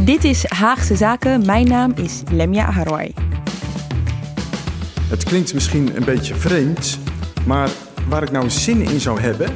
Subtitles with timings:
[0.00, 1.46] Dit is Haagse Zaken.
[1.46, 3.14] Mijn naam is Lemia Aharwai.
[5.08, 6.98] Het klinkt misschien een beetje vreemd,
[7.46, 7.70] maar
[8.08, 9.50] waar ik nou zin in zou hebben,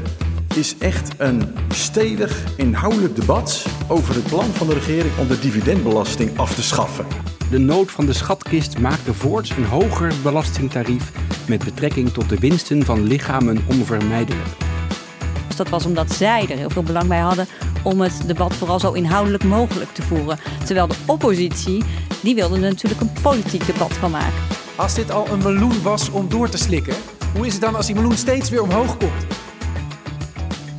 [0.54, 6.38] is echt een stevig, inhoudelijk debat over het plan van de regering om de dividendbelasting
[6.38, 7.06] af te schaffen.
[7.50, 11.12] De nood van de schatkist maakte voorts een hoger belastingtarief
[11.48, 14.71] met betrekking tot de winsten van lichamen onvermijdelijk.
[15.62, 17.46] Dat was omdat zij er heel veel belang bij hadden
[17.82, 20.38] om het debat vooral zo inhoudelijk mogelijk te voeren.
[20.64, 21.84] Terwijl de oppositie,
[22.20, 24.42] die wilde er natuurlijk een politiek debat van maken.
[24.76, 26.94] Als dit al een meloen was om door te slikken,
[27.36, 29.41] hoe is het dan als die meloen steeds weer omhoog komt?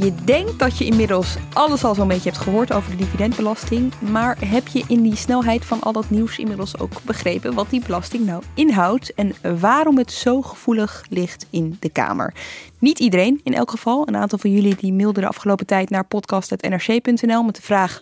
[0.03, 3.93] Je denkt dat je inmiddels alles al zo'n beetje hebt gehoord over de dividendbelasting.
[3.99, 7.81] Maar heb je in die snelheid van al dat nieuws inmiddels ook begrepen wat die
[7.85, 12.33] belasting nou inhoudt en waarom het zo gevoelig ligt in de Kamer?
[12.79, 14.07] Niet iedereen in elk geval.
[14.07, 18.01] Een aantal van jullie die mailden de afgelopen tijd naar podcast.nrc.nl met de vraag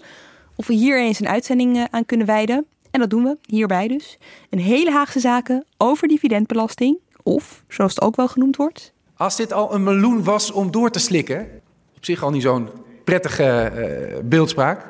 [0.56, 2.66] of we hier eens een uitzending eh, aan kunnen wijden.
[2.92, 4.18] En dat doen we hierbij dus.
[4.50, 6.98] Een hele Haagse zaken over dividendbelasting.
[7.24, 8.94] Of, zoals het ook wel genoemd wordt.
[9.16, 11.61] Als dit al een meloen was om door te slikken,
[12.02, 12.70] op zich al niet zo'n
[13.04, 14.86] prettige uh, beeldspraak.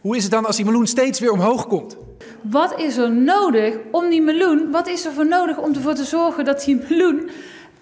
[0.00, 1.96] Hoe is het dan als die meloen steeds weer omhoog komt?
[2.40, 6.04] Wat is er nodig om die meloen, wat is er voor nodig om ervoor te
[6.04, 7.30] zorgen dat die meloen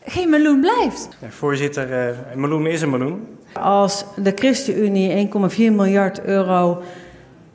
[0.05, 1.09] geen meloen blijft?
[1.21, 3.27] Ja, voorzitter, uh, een meloen is een meloen.
[3.53, 6.83] Als de ChristenUnie 1,4 miljard euro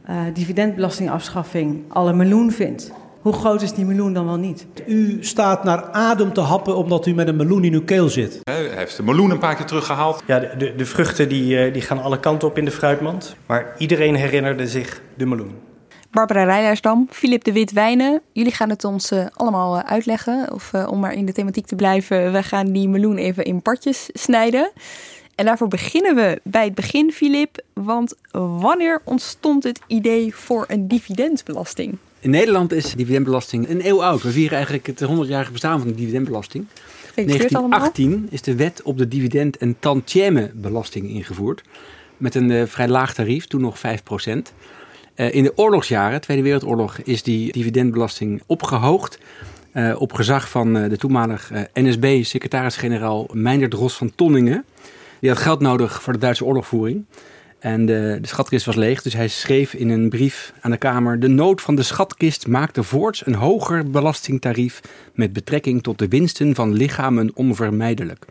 [0.10, 2.92] uh, dividendbelastingafschaffing al een meloen vindt,
[3.22, 4.66] hoe groot is die meloen dan wel niet?
[4.88, 8.40] U staat naar adem te happen omdat u met een meloen in uw keel zit.
[8.44, 10.24] Hij heeft de meloen een paar keer teruggehaald.
[10.26, 13.36] Ja, de, de, de vruchten die, die gaan alle kanten op in de fruitmand.
[13.46, 15.68] Maar iedereen herinnerde zich de meloen.
[16.12, 18.22] Barbara Rijlersdam, Filip de Wit-Wijnen.
[18.32, 20.54] Jullie gaan het ons uh, allemaal uitleggen.
[20.54, 23.62] Of uh, om maar in de thematiek te blijven, we gaan die meloen even in
[23.62, 24.72] partjes snijden.
[25.36, 27.64] En daarvoor beginnen we bij het begin, Filip.
[27.74, 31.98] Want wanneer ontstond het idee voor een dividendbelasting?
[32.22, 34.22] In Nederland is dividendbelasting een eeuw oud.
[34.22, 36.66] We vieren eigenlijk het 100-jarige bestaan van de dividendbelasting.
[37.16, 41.62] In 1918 is de wet op de dividend- en tantième-belasting ingevoerd.
[42.18, 44.54] Met een uh, vrij laag tarief, toen nog 5 procent.
[45.16, 49.20] Uh, in de oorlogsjaren, Tweede Wereldoorlog, is die dividendbelasting opgehoogd.
[49.74, 54.66] Uh, op gezag van de toenmalige NSB-secretaris-generaal Meindert Ros van Tonningen.
[55.20, 57.06] Die had geld nodig voor de Duitse oorlogvoering.
[57.60, 61.20] En de, de, schatkist was leeg, dus hij schreef in een brief aan de Kamer...
[61.20, 64.82] de nood van de schatkist maakte voorts een hoger belastingtarief...
[65.14, 68.26] met betrekking tot de winsten van lichamen onvermijdelijk.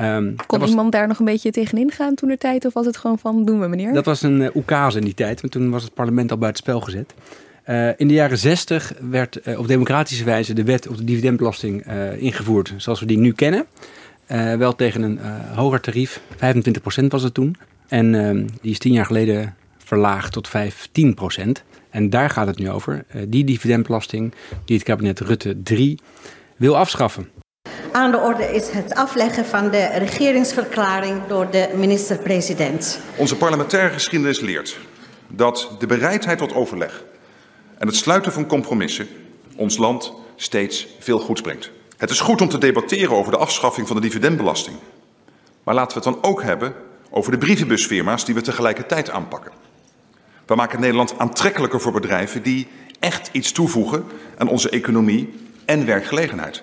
[0.00, 2.64] Um, Kon was, iemand daar nog een beetje tegenin gaan toen de tijd?
[2.64, 3.92] Of was het gewoon van, doen we meneer?
[3.92, 6.80] Dat was een uh, oekase in die tijd, want toen was het parlement al buitenspel
[6.80, 7.14] gezet.
[7.68, 11.86] Uh, in de jaren 60 werd uh, op democratische wijze de wet op de dividendbelasting
[12.18, 12.74] ingevoerd...
[12.76, 13.66] zoals we die nu kennen.
[14.58, 15.18] wel tegen een
[15.54, 16.20] hoger tarief,
[17.00, 17.56] 25% was het toen...
[17.94, 21.62] En uh, die is tien jaar geleden verlaagd tot 15 procent.
[21.90, 23.04] En daar gaat het nu over.
[23.14, 24.34] Uh, die dividendbelasting
[24.64, 25.98] die het kabinet Rutte 3
[26.56, 27.30] wil afschaffen.
[27.92, 33.00] Aan de orde is het afleggen van de regeringsverklaring door de minister-president.
[33.16, 34.78] Onze parlementaire geschiedenis leert
[35.28, 37.04] dat de bereidheid tot overleg
[37.78, 39.06] en het sluiten van compromissen
[39.56, 41.70] ons land steeds veel goeds brengt.
[41.96, 44.76] Het is goed om te debatteren over de afschaffing van de dividendbelasting.
[45.64, 46.74] Maar laten we het dan ook hebben
[47.16, 49.52] over de brievenbusfirma's die we tegelijkertijd aanpakken.
[50.46, 52.68] We maken Nederland aantrekkelijker voor bedrijven die
[53.00, 54.04] echt iets toevoegen
[54.38, 55.32] aan onze economie
[55.64, 56.62] en werkgelegenheid.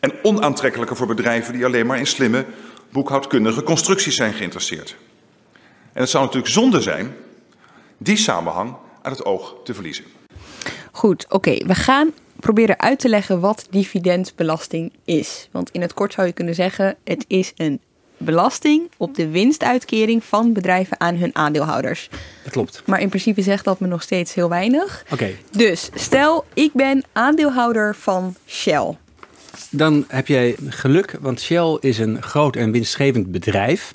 [0.00, 2.44] En onaantrekkelijker voor bedrijven die alleen maar in slimme
[2.90, 4.96] boekhoudkundige constructies zijn geïnteresseerd.
[5.92, 7.14] En het zou natuurlijk zonde zijn
[7.98, 10.04] die samenhang uit het oog te verliezen.
[10.92, 11.66] Goed, oké.
[11.66, 15.48] We gaan proberen uit te leggen wat dividendbelasting is.
[15.52, 17.80] Want in het kort zou je kunnen zeggen: het is een
[18.22, 22.08] belasting op de winstuitkering van bedrijven aan hun aandeelhouders.
[22.42, 22.82] Dat klopt.
[22.86, 25.04] Maar in principe zegt dat me nog steeds heel weinig.
[25.12, 25.30] Oké.
[25.50, 28.96] Dus stel, ik ben aandeelhouder van Shell.
[29.70, 33.92] Dan heb jij geluk, want Shell is een groot en winstgevend bedrijf.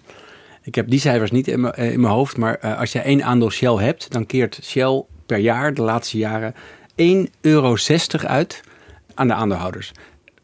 [0.63, 2.99] Ik heb die cijfers niet in mijn, eh, in mijn hoofd, maar uh, als je
[2.99, 6.53] één aandeel Shell hebt, dan keert Shell per jaar de laatste jaren
[6.95, 7.75] 1,60 euro
[8.25, 8.61] uit
[9.13, 9.91] aan de aandeelhouders.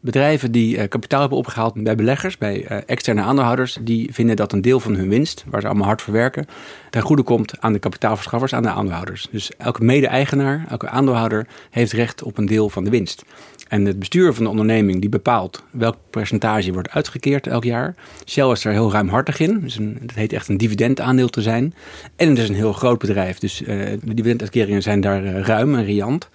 [0.04, 4.52] Bedrijven die uh, kapitaal hebben opgehaald bij beleggers, bij uh, externe aandeelhouders, die vinden dat
[4.52, 6.46] een deel van hun winst, waar ze allemaal hard voor werken,
[6.90, 9.28] ten goede komt aan de kapitaalverschaffers, aan de aandeelhouders.
[9.32, 13.24] Dus elke mede-eigenaar, elke aandeelhouder heeft recht op een deel van de winst.
[13.68, 17.96] En het bestuur van de onderneming die bepaalt welk percentage wordt uitgekeerd elk jaar.
[18.26, 19.60] Shell is er heel ruimhartig in.
[19.60, 21.74] Dus dat heet echt een dividendaandeel te zijn.
[22.16, 23.38] En het is een heel groot bedrijf.
[23.40, 26.30] Dus uh, de dividenduitkeringen zijn daar ruim en riant.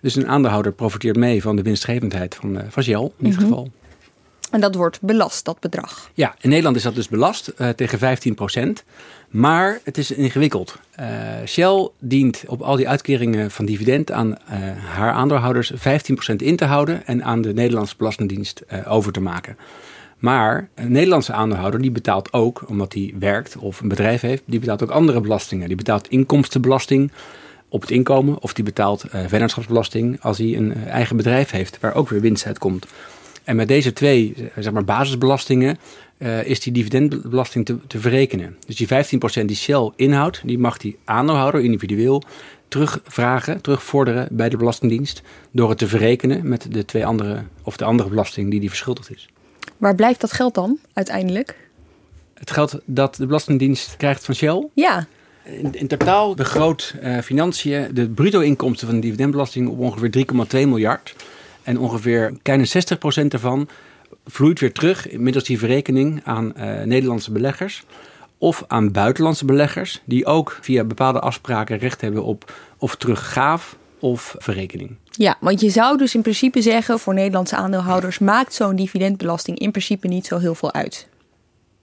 [0.00, 3.42] Dus een aandeelhouder profiteert mee van de winstgevendheid van, uh, van Shell in dit Mhm.
[3.42, 3.70] geval.
[4.50, 6.10] En dat wordt belast, dat bedrag.
[6.14, 8.84] Ja, in Nederland is dat dus belast uh, tegen 15%
[9.30, 10.78] Maar het is ingewikkeld.
[11.00, 11.06] Uh,
[11.46, 14.36] Shell dient op al die uitkeringen van dividend aan uh,
[14.94, 19.56] haar aandeelhouders 15% in te houden en aan de Nederlandse Belastingdienst uh, over te maken.
[20.18, 24.60] Maar een Nederlandse aandeelhouder die betaalt ook, omdat hij werkt of een bedrijf heeft, die
[24.60, 25.68] betaalt ook andere belastingen.
[25.68, 27.12] Die betaalt inkomstenbelasting
[27.70, 32.08] op het inkomen of die betaalt vennootschapsbelasting als hij een eigen bedrijf heeft waar ook
[32.08, 32.86] weer winst uitkomt.
[33.44, 35.78] En met deze twee zeg maar, basisbelastingen
[36.18, 38.56] uh, is die dividendbelasting te, te verrekenen.
[38.66, 38.88] Dus die
[39.42, 42.22] 15% die Shell inhoudt, die mag die aandeelhouder individueel
[42.68, 47.84] terugvragen, terugvorderen bij de Belastingdienst door het te verrekenen met de twee andere of de
[47.84, 49.28] andere belasting die die verschuldigd is.
[49.76, 51.68] Waar blijft dat geld dan uiteindelijk?
[52.34, 54.68] Het geld dat de Belastingdienst krijgt van Shell?
[54.74, 55.06] Ja.
[55.44, 61.14] In, in totaal begroot uh, Financiën de bruto-inkomsten van de dividendbelasting op ongeveer 3,2 miljard.
[61.62, 62.68] En ongeveer kleine
[63.24, 63.68] 60% daarvan
[64.26, 67.84] vloeit weer terug middels die verrekening aan uh, Nederlandse beleggers.
[68.38, 74.34] Of aan buitenlandse beleggers, die ook via bepaalde afspraken recht hebben op of teruggaaf of
[74.38, 74.96] verrekening.
[75.10, 79.70] Ja, want je zou dus in principe zeggen voor Nederlandse aandeelhouders maakt zo'n dividendbelasting in
[79.70, 81.08] principe niet zo heel veel uit.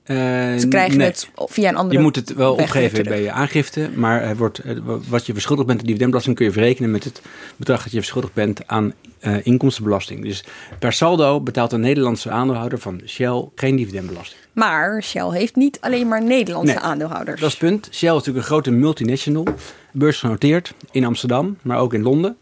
[0.07, 1.07] Ze krijgen nee.
[1.07, 4.61] het via een andere Je moet het wel opgeven bij je aangifte, maar wordt,
[5.09, 7.21] wat je verschuldigd bent aan dividendbelasting kun je verrekenen met het
[7.55, 10.23] bedrag dat je verschuldigd bent aan uh, inkomstenbelasting.
[10.23, 10.43] Dus
[10.79, 14.41] per saldo betaalt een Nederlandse aandeelhouder van Shell geen dividendbelasting.
[14.53, 17.41] Maar Shell heeft niet alleen maar Nederlandse Nee, aandeelhouders.
[17.41, 17.89] Dat is het punt.
[17.91, 19.47] Shell is natuurlijk een grote multinational,
[19.91, 22.37] beursgenoteerd in Amsterdam, maar ook in Londen.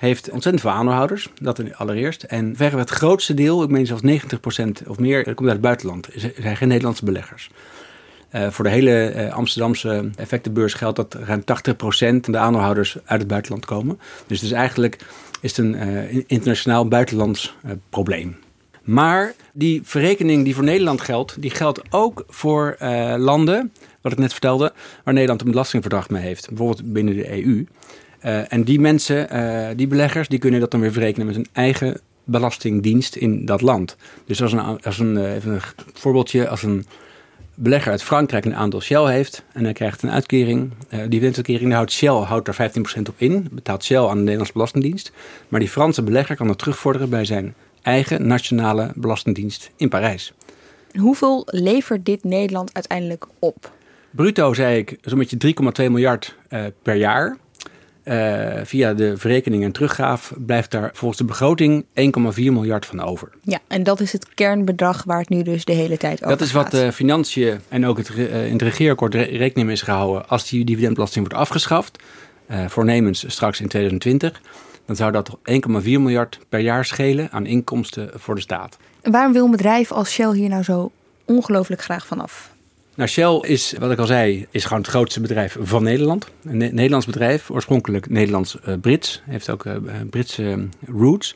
[0.00, 2.22] Heeft ontzettend veel aandeelhouders, dat allereerst.
[2.22, 5.66] En verreweg het grootste deel, ik meen zelfs 90% of meer, dat komt uit het
[5.66, 6.06] buitenland.
[6.14, 7.50] Er zijn geen Nederlandse beleggers.
[8.32, 11.44] Uh, voor de hele uh, Amsterdamse effectenbeurs geldt dat ruim 80%
[11.96, 14.00] van de aandeelhouders uit het buitenland komen.
[14.26, 14.98] Dus, dus eigenlijk
[15.40, 17.56] is het een internationaal buitenlands
[17.90, 18.36] probleem.
[18.82, 22.76] Maar die verrekening die voor Nederland geldt, die geldt ook voor
[23.18, 24.72] landen, wat ik net vertelde,
[25.04, 26.48] waar Nederland een belastingverdrag mee heeft.
[26.48, 27.66] Bijvoorbeeld binnen de EU.
[28.24, 31.46] Uh, en die mensen, uh, die beleggers, die kunnen dat dan weer verrekenen met hun
[31.52, 33.96] eigen belastingdienst in dat land.
[34.26, 35.60] Dus als een, als een, uh, even een
[35.94, 36.86] voorbeeldje, als een
[37.54, 40.70] belegger uit Frankrijk een aandeel Shell heeft en hij krijgt een uitkering,
[41.08, 45.12] die winstuitkering, houdt Shell houdt daar 15% op in, betaalt Shell aan de Nederlandse Belastingdienst.
[45.48, 50.32] Maar die Franse belegger kan dat terugvorderen bij zijn eigen nationale belastingdienst in Parijs.
[50.98, 53.72] Hoeveel levert dit Nederland uiteindelijk op?
[54.10, 56.36] Bruto zei ik zo'n beetje 3,2 miljard
[56.82, 57.38] per jaar.
[58.10, 61.88] Uh, via de verrekening en teruggaaf blijft daar volgens de begroting 1,4
[62.34, 63.30] miljard van over.
[63.42, 66.46] Ja, en dat is het kernbedrag waar het nu dus de hele tijd over Dat
[66.46, 66.72] is wat gaat.
[66.72, 70.28] de financiën en ook het, uh, in het regeerakkoord re rekening mee is gehouden.
[70.28, 72.02] Als die dividendbelasting wordt afgeschaft,
[72.50, 74.40] uh, voornemens straks in 2020,
[74.86, 78.76] dan zou dat 1,4 miljard per jaar schelen aan inkomsten voor de staat.
[79.02, 80.90] En waarom wil een bedrijf als Shell hier nou zo
[81.24, 82.49] ongelooflijk graag vanaf?
[83.00, 86.26] Nou, Shell is, wat ik al zei, is gewoon het grootste bedrijf van Nederland.
[86.44, 89.22] Een ne Nederlands bedrijf, oorspronkelijk Nederlands-Brits.
[89.26, 89.74] Uh, heeft ook uh,
[90.10, 91.34] Britse uh, roots.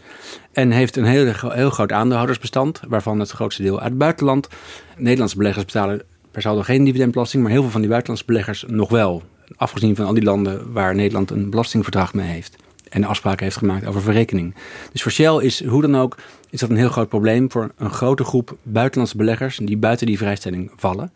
[0.52, 4.48] En heeft een heel, heel groot aandeelhoudersbestand, waarvan het grootste deel uit het buitenland.
[4.96, 8.90] Nederlandse beleggers betalen per saldo geen dividendbelasting, maar heel veel van die buitenlandse beleggers nog
[8.90, 9.22] wel.
[9.56, 12.56] Afgezien van al die landen waar Nederland een belastingverdrag mee heeft.
[12.88, 14.54] En afspraken heeft gemaakt over verrekening.
[14.92, 16.16] Dus voor Shell is hoe dan ook
[16.50, 20.18] is dat een heel groot probleem voor een grote groep buitenlandse beleggers die buiten die
[20.18, 21.12] vrijstelling vallen.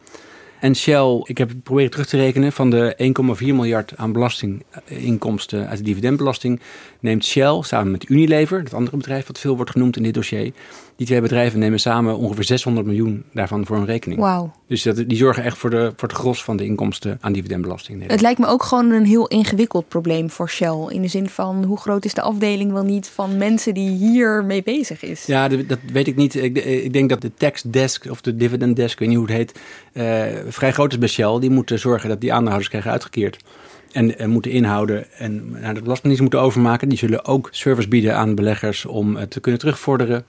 [0.61, 5.69] En Shell, ik heb het proberen terug te rekenen, van de 1,4 miljard aan belastinginkomsten
[5.69, 6.61] uit de dividendbelasting,
[7.00, 10.53] neemt Shell samen met Unilever, dat andere bedrijf wat veel wordt genoemd in dit dossier,
[10.99, 14.21] die twee bedrijven nemen samen ongeveer 600 miljoen daarvan voor een rekening.
[14.21, 14.52] Wauw.
[14.67, 18.07] Dus dat, die zorgen echt voor, de, voor het gros van de inkomsten aan dividendbelasting.
[18.07, 20.87] Het lijkt me ook gewoon een heel ingewikkeld probleem voor Shell.
[20.88, 24.45] In de zin van hoe groot is de afdeling wel niet van mensen die hier
[24.45, 25.26] mee bezig is?
[25.26, 26.35] Ja, dat weet ik niet.
[26.35, 29.26] Ik, ik, denk dat de tax desk of de dividend desk, ik weet niet hoe
[29.26, 29.61] het heet,
[29.93, 31.38] uh, vrij groot is bij Shell.
[31.40, 33.45] Die moeten zorgen dat die aandeelhouders krijgen uitgekeerd.
[33.93, 36.88] En, en, moeten inhouden en naar de belastingdienst moeten overmaken.
[36.88, 40.25] Die zullen ook service bieden aan beleggers om het te kunnen terugvorderen.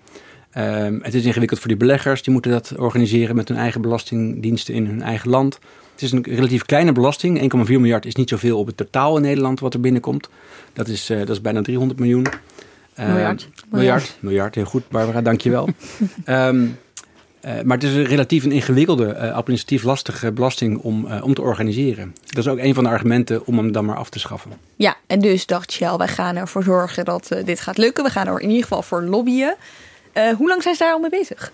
[0.57, 2.23] Um, het is ingewikkeld voor die beleggers.
[2.23, 5.59] Die moeten dat organiseren met hun eigen belastingdiensten in hun eigen land.
[5.91, 7.53] Het is een relatief kleine belasting.
[7.55, 10.29] 1,4 miljard is niet zoveel op het totaal in Nederland wat er binnenkomt.
[10.73, 12.27] Dat is, uh, dat is bijna 300 miljoen.
[12.99, 13.49] Uh, miljard.
[13.69, 14.17] miljard.
[14.19, 15.69] Miljard, heel goed Barbara, dankjewel.
[16.25, 16.61] um,
[17.45, 21.33] uh, maar het is een relatief een ingewikkelde, uh, administratief lastige belasting om, uh, om
[21.33, 22.15] te organiseren.
[22.25, 24.51] Dat is ook een van de argumenten om hem dan maar af te schaffen.
[24.75, 28.03] Ja, en dus dacht Shell, wij gaan ervoor zorgen dat dit gaat lukken.
[28.03, 29.55] We gaan er in ieder geval voor lobbyen.
[30.19, 31.51] Uh, hoe lang zijn ze daar al mee bezig?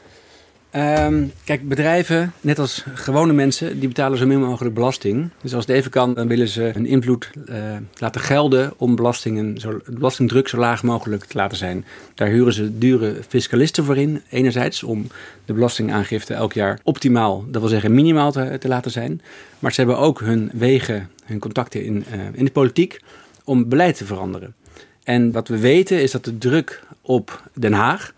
[0.75, 5.29] Um, kijk, bedrijven, net als gewone mensen, die betalen zo min mogelijk belasting.
[5.41, 7.55] Dus als het even kan, dan willen ze hun invloed uh,
[7.97, 11.85] laten gelden om belastingen, zo, belastingdruk zo laag mogelijk te laten zijn.
[12.13, 15.07] Daar huren ze dure fiscalisten voor in, enerzijds om
[15.45, 19.21] de belastingaangifte elk jaar optimaal, dat wil zeggen minimaal te, te laten zijn.
[19.59, 23.01] Maar ze hebben ook hun wegen, hun contacten in, uh, in de politiek
[23.43, 24.55] om beleid te veranderen.
[25.03, 28.13] En wat we weten is dat de druk op Den Haag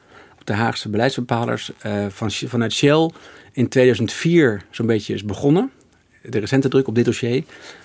[0.47, 3.09] de Haagse beleidsbepalers uh, van, vanuit Shell
[3.51, 5.71] in 2004 zo'n beetje is begonnen.
[6.21, 7.43] De recente druk op dit dossier.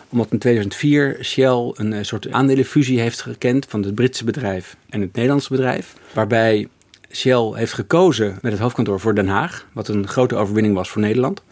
[0.08, 5.00] Omdat in 2004 Shell een uh, soort aandelenfusie heeft gekend van het Britse bedrijf en
[5.00, 5.94] het Nederlandse bedrijf.
[6.14, 6.68] Waarbij
[7.10, 9.66] Shell heeft gekozen met het hoofdkantoor voor Den Haag.
[9.72, 11.42] Wat een grote overwinning was voor Nederland.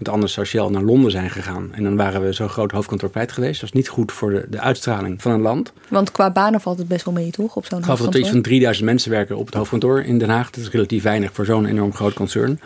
[0.00, 1.68] Want anders zou Shell naar Londen zijn gegaan.
[1.72, 3.60] En dan waren we zo'n groot hoofdkantoor kwijt geweest.
[3.60, 5.72] Dat is niet goed voor de, de uitstraling van een land.
[5.88, 7.56] Want qua banen valt het best wel mee, toch?
[7.56, 7.92] Op zo'n hoofdkantoor?
[7.92, 10.50] Ik geloof dat er iets van 3000 mensen werken op het hoofdkantoor in Den Haag.
[10.50, 12.60] Dat is relatief weinig voor zo'n enorm groot concern.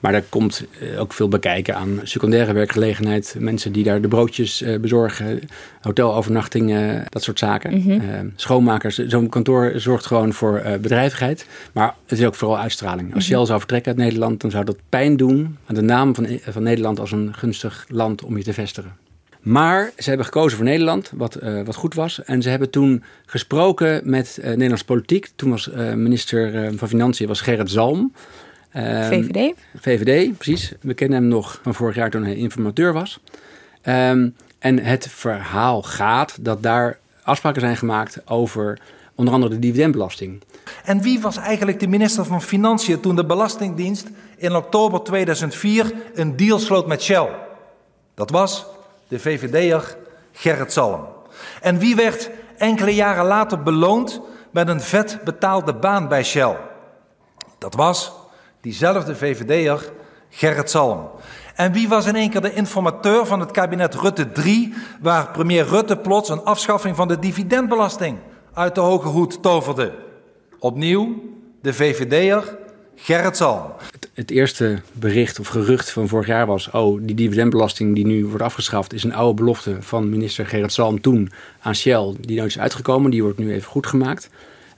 [0.00, 3.36] Maar er komt eh, ook veel bekijken aan secundaire werkgelegenheid.
[3.38, 5.40] Mensen die daar de broodjes uh, bezorgen,
[5.80, 7.74] hotelovernachtingen, dat soort zaken.
[7.74, 7.90] Mm -hmm.
[7.90, 8.96] uh, schoonmakers.
[8.96, 11.46] Zo'n kantoor zorgt gewoon voor bedrijvigheid.
[11.72, 13.14] Maar het is ook vooral uitstraling.
[13.14, 13.46] Als Shell mm -hmm.
[13.46, 16.79] zou vertrekken uit Nederland, dan zou dat pijn doen aan de naam van, van Nederland
[16.86, 18.96] als een gunstig land om je te vestigen.
[19.40, 22.24] Maar ze hebben gekozen voor Nederland, wat, uh, wat goed was.
[22.24, 25.30] En ze hebben toen gesproken met uh, Nederlandse politiek.
[25.36, 28.12] Toen was uh, minister van Financiën was Gerrit Zalm.
[28.76, 29.54] Um, VVD?
[29.80, 30.72] VVD, precies.
[30.80, 33.20] We kennen hem nog van vorig jaar toen hij informateur was.
[33.84, 38.78] Um, en het verhaal gaat dat daar afspraken zijn gemaakt over
[39.14, 40.42] onder andere de dividendbelasting.
[40.84, 46.36] En wie was eigenlijk de minister van Financiën toen de Belastingdienst in oktober 2004 een
[46.36, 47.28] deal sloot met Shell?
[48.14, 48.66] Dat was
[49.08, 49.96] de VVD'er
[50.32, 51.06] Gerrit Salm.
[51.60, 56.56] En wie werd enkele jaren later beloond met een vet betaalde baan bij Shell?
[57.58, 58.12] Dat was
[58.60, 59.92] diezelfde VVD'er
[60.30, 61.10] Gerrit Salm.
[61.54, 65.66] En wie was in één keer de informateur van het kabinet Rutte 3, waar premier
[65.66, 68.18] Rutte plots een afschaffing van de dividendbelasting
[68.52, 70.08] uit de hoge hoed toverde?
[70.62, 71.22] Opnieuw
[71.62, 72.56] de VVD'er
[72.96, 73.62] Gerrit Salm.
[74.14, 76.70] Het, eerste bericht of gerucht van vorig jaar was...
[76.70, 78.92] oh, die dividendbelasting die nu wordt afgeschaft...
[78.92, 82.14] is een oude belofte van minister Gerrit Salm toen aan Shell...
[82.20, 84.30] die nooit is uitgekomen, die wordt nu even goed gemaakt.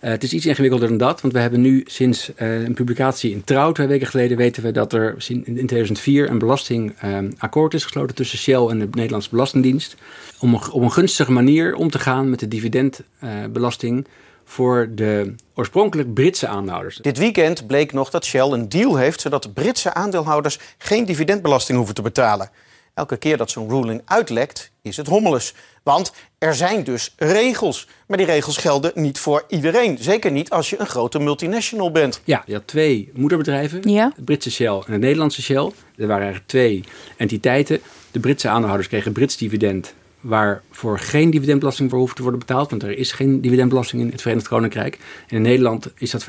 [0.04, 3.30] Uh, het is iets ingewikkelder dan dat, want we hebben nu sinds uh, een publicatie
[3.30, 3.72] in Trouw...
[3.72, 8.14] twee weken geleden weten we dat er in, in 2004 een belastingakkoord uh, is gesloten...
[8.14, 9.96] tussen Shell en de Nederlandse Belastingdienst...
[10.38, 14.06] om op een gunstige manier om te gaan met de dividendbelasting
[14.52, 16.96] voor de oorspronkelijk Britse aandeelhouders.
[16.96, 19.20] Dit weekend bleek nog dat Shell een deal heeft...
[19.20, 22.50] zodat Britse aandeelhouders geen dividendbelasting hoeven te betalen.
[22.94, 25.54] Elke keer dat zo'n ruling uitlekt, is het hommeles.
[25.82, 27.88] Want er zijn dus regels.
[28.06, 29.98] Maar die regels gelden niet voor iedereen.
[30.00, 32.20] Zeker niet als je een grote multinational bent.
[32.24, 33.90] Ja, je had twee moederbedrijven.
[33.90, 34.12] Ja.
[34.16, 35.70] Het Britse Shell en het Nederlandse Shell.
[35.96, 36.84] Er waren eigenlijk twee
[37.16, 37.80] entiteiten.
[38.10, 42.70] De Britse aandeelhouders kregen Brits dividend waarvoor geen dividendbelasting voor hoeft te worden betaald.
[42.70, 44.98] Want er is geen dividendbelasting in het Verenigd Koninkrijk.
[45.28, 46.26] En in Nederland is dat 15%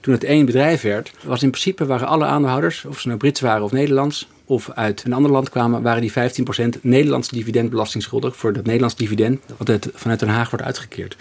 [0.00, 3.40] Toen het één bedrijf werd, was in principe waren alle aandeelhouders, of ze nou Brits
[3.40, 6.12] waren of Nederlands, of uit een ander land kwamen, waren die
[6.76, 11.16] 15% Nederlandse dividendbelasting schuldig voor dat Nederlands dividend wat het vanuit Den Haag wordt uitgekeerd.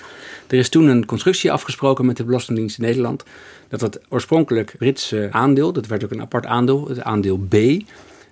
[0.47, 3.23] Er is toen een constructie afgesproken met de Belastingdienst in Nederland
[3.67, 7.55] dat het oorspronkelijk Britse aandeel, dat werd ook een apart aandeel, het aandeel B,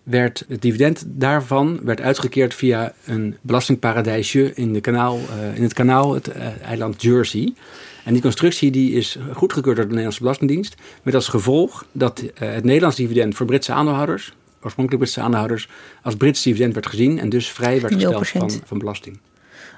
[0.06, 5.74] werd het dividend daarvan werd uitgekeerd via een belastingparadijsje in, de kanaal, uh, in het
[5.74, 7.54] kanaal, het uh, eiland Jersey.
[8.04, 10.76] En die constructie die is goedgekeurd door de Nederlandse Belastingdienst.
[11.04, 15.70] Met als gevolg dat uh, het Nederlands dividend voor Britse aandeelhouders, oorspronkelijk Britse aandeelhouders,
[16.02, 19.20] als Brits dividend werd gezien en dus vrij werd gesteld van, van belasting.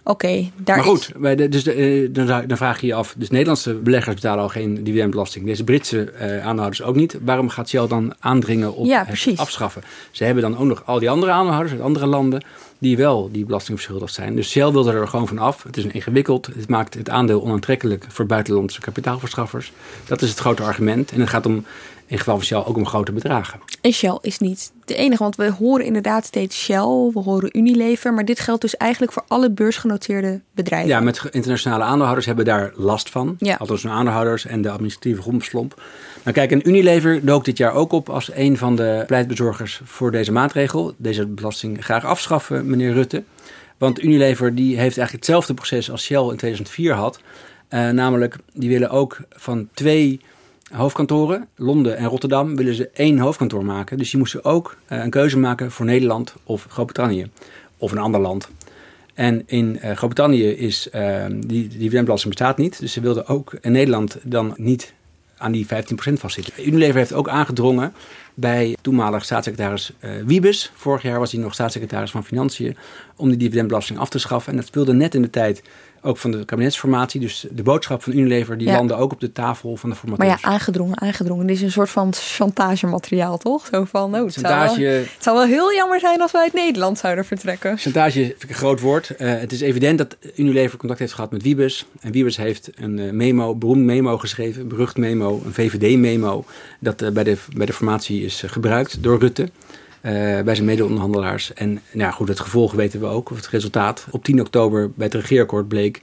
[0.07, 1.11] Oké, daar Maar goed,
[1.51, 5.45] dus, uh, dan, dan, vraag je je af, dus Nederlandse beleggers betalen al geen dividendbelasting.
[5.45, 7.17] Deze Britse uh, aandeelhouders ook niet.
[7.21, 9.81] Waarom gaat Shell dan aandringen op ja, het afschaffen?
[10.11, 12.43] Ze hebben dan ook nog al die andere aandeelhouders uit andere landen
[12.79, 14.35] die wel die belasting verschuldigd zijn.
[14.35, 15.63] Dus Shell wil er gewoon van af.
[15.63, 16.45] Het is een ingewikkeld.
[16.45, 19.71] Het maakt het aandeel onaantrekkelijk voor buitenlandse kapitaalverschaffers.
[20.05, 21.11] Dat is het grote argument.
[21.11, 21.65] En het gaat om
[22.07, 23.59] in geval van Shell ook om grote bedragen.
[23.81, 28.13] En Shell is niet de enige, want we horen inderdaad steeds Shell, we horen Unilever,
[28.13, 30.89] maar dit geldt dus eigenlijk voor alle beursgenoteerde bedrijven.
[30.89, 33.35] Ja, met internationale aandeelhouders hebben daar last van.
[33.39, 33.55] Ja.
[33.55, 35.81] Althans, de aandeelhouders en de administratieve rompslomp.
[36.23, 40.11] Maar kijk, en Unilever dook dit jaar ook op als een van de pleitbezorgers voor
[40.11, 40.93] deze maatregel.
[40.97, 43.23] Deze belasting graag afschaffen, meneer Rutte.
[43.77, 47.19] Want Unilever die heeft eigenlijk hetzelfde proces als Shell in 2004 had.
[47.69, 50.21] Uh, namelijk, die willen ook van twee
[50.71, 53.97] hoofdkantoren, Londen en Rotterdam, willen ze één hoofdkantoor maken.
[53.97, 57.29] Dus die moesten ook uh, een keuze maken voor Nederland of Groot-Brittannië.
[57.77, 58.50] Of een ander land.
[59.13, 62.79] En in uh, Groot-Brittannië is uh, die dividendbelasting bestaat niet.
[62.79, 64.93] Dus ze wilden ook in Nederland dan niet
[65.38, 65.69] aan die 15%
[66.13, 66.67] vastzitten.
[66.67, 67.93] Unilever heeft ook aangedrongen
[68.33, 69.93] bij toenmalig staatssecretaris
[70.25, 70.71] Wiebes.
[70.75, 72.77] Vorig jaar was hij nog staatssecretaris van Financiën.
[73.15, 74.51] Om die dividendbelasting af te schaffen.
[74.51, 75.63] En dat speelde net in de tijd
[76.07, 77.19] ook van de kabinetsformatie.
[77.19, 78.73] Dus de boodschap van Unilever die ja.
[78.73, 80.27] landde ook op de tafel van de formateur.
[80.27, 81.47] Maar ja, aangedrongen, aangedrongen.
[81.47, 83.67] Dit is een soort van chantagemateriaal, toch?
[83.71, 86.41] Zo van, oh, het, Chantage, zou wel, het zou wel heel jammer zijn als wij
[86.41, 87.77] uit Nederland zouden vertrekken.
[87.77, 89.09] Chantage vind ik een groot woord.
[89.17, 91.85] Uh, het is evident dat Unilever contact heeft gehad met Wiebes.
[91.99, 96.45] En Wiebes heeft een uh, memo, beroemd memo geschreven, berucht memo, een VVD-memo,
[96.79, 99.49] dat uh, bij, de, bij de formatie is gebruikt door Rutte.
[100.43, 101.53] Bij zijn mede-onderhandelaars.
[101.53, 104.05] En nou goed, het gevolg weten we ook, of het resultaat.
[104.11, 105.99] Op 10 oktober bij het regeerakkoord bleek,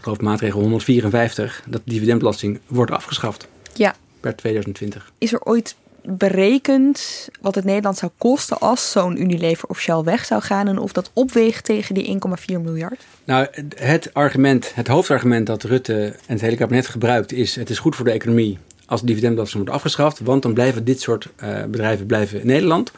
[0.00, 3.48] geloof maatregel 154, dat de dividendbelasting wordt afgeschaft.
[3.74, 3.94] Ja.
[4.20, 5.12] Per 2020.
[5.18, 10.24] Is er ooit berekend wat het Nederland zou kosten als zo'n Unilever of Shell weg
[10.24, 13.04] zou gaan en of dat opweegt tegen die 1,4 miljard?
[13.24, 17.78] Nou, het argument, het hoofdargument dat Rutte en het hele kabinet gebruikt is: het is
[17.78, 21.64] goed voor de economie als de dividendbelasting wordt afgeschaft, want dan blijven dit soort uh,
[21.64, 22.92] bedrijven blijven in Nederland.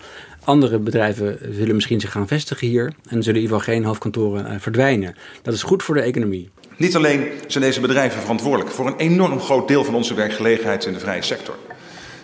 [0.44, 4.52] Andere bedrijven zullen misschien zich gaan vestigen hier en zullen in ieder geval geen hoofdkantoren
[4.52, 5.16] uh, verdwijnen.
[5.42, 6.50] Dat is goed voor de economie.
[6.76, 10.92] Niet alleen zijn deze bedrijven verantwoordelijk voor een enorm groot deel van onze werkgelegenheid in
[10.92, 11.54] de vrije sector.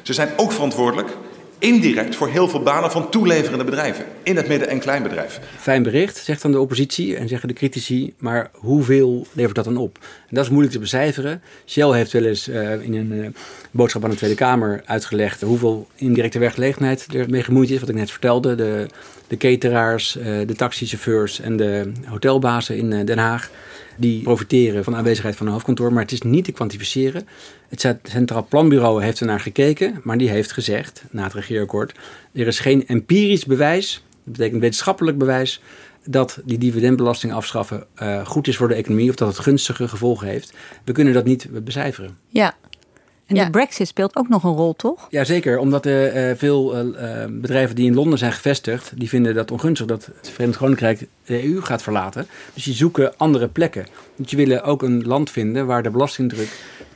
[0.03, 1.09] Ze zijn ook verantwoordelijk
[1.61, 5.41] indirect voor heel veel banen van toeleverende bedrijven in het midden- en kleinbedrijf.
[5.59, 9.77] Fijn bericht, zegt dan de oppositie en zeggen de critici, maar hoeveel levert dat dan
[9.77, 9.99] op?
[10.03, 11.43] En dat is moeilijk te becijferen.
[11.67, 13.27] Shell heeft wel eens uh, in een uh,
[13.71, 18.11] boodschap aan de Tweede Kamer uitgelegd hoeveel indirecte werkgelegenheid ermee gemoeid is, wat ik net
[18.11, 18.55] vertelde.
[18.55, 18.87] De,
[19.29, 23.51] de cateraars, uh, de taxichauffeurs en de hotelbazen in Den Haag
[24.01, 27.29] die profiteren van de aanwezigheid van een hoofdkantoor, maar het is niet te kwantificeren.
[27.69, 31.99] Het Centraal Planbureau heeft er naar gekeken, maar die heeft gezegd, na het regeerakkoord,
[32.33, 35.63] er is geen empirisch bewijs, dat betekent wetenschappelijk bewijs,
[36.05, 40.27] dat die dividendbelasting afschaffen uh, goed is voor de economie of dat het gunstige gevolgen
[40.27, 40.53] heeft.
[40.85, 42.19] We kunnen dat niet becijferen.
[42.29, 42.55] Ja,
[43.31, 43.45] en ja.
[43.45, 45.07] de brexit speelt ook nog een rol, toch?
[45.11, 48.93] Jazeker, omdat uh, veel uh, bedrijven die in Londen zijn gevestigd...
[48.95, 52.27] die vinden dat ongunstig dat het Verenigd Koninkrijk de EU gaat verlaten.
[52.55, 53.87] Dus die zoeken andere plekken.
[54.17, 56.49] Want je willen ook een land vinden waar de belastingdruk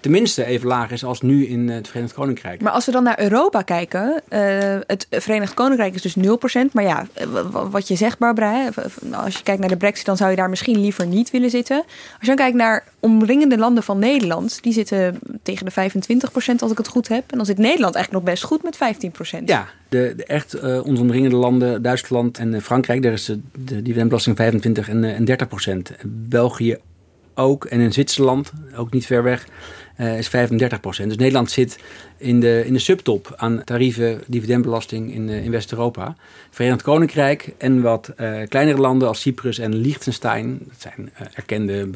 [0.04, 2.60] tenminste even laag is als nu in het Verenigd Koninkrijk.
[2.60, 4.40] Maar als we dan naar Europa kijken, uh,
[4.86, 6.72] het Verenigd Koninkrijk is dus 0%.
[6.72, 7.06] Maar ja,
[7.70, 8.68] wat je zegt Barbara, hè,
[9.12, 11.76] als je kijkt naar de brexit, dan zou je daar misschien liever niet willen zitten.
[11.86, 16.70] Als je dan kijkt naar omringende landen van Nederland, die zitten tegen de 25% als
[16.70, 17.30] ik het goed heb.
[17.30, 18.78] En dan zit Nederland eigenlijk nog best goed met
[19.40, 19.44] 15%.
[19.44, 23.82] Ja, de, de echt uh, onze omringende landen, Duitsland en Frankrijk, daar is de, de
[23.82, 25.48] dividendbelasting 25 en, uh, en
[25.94, 26.78] 30% België
[27.34, 27.64] ook.
[27.64, 29.46] En in Zwitserland, ook niet ver weg,
[29.96, 31.08] uh, is 35 procent.
[31.08, 31.78] Dus Nederland zit
[32.16, 36.16] in de, in de subtop aan tarieven dividendbelasting in, uh, in West-Europa.
[36.50, 41.86] Verenigd Koninkrijk en wat uh, kleinere landen als Cyprus en Liechtenstein, dat zijn erkende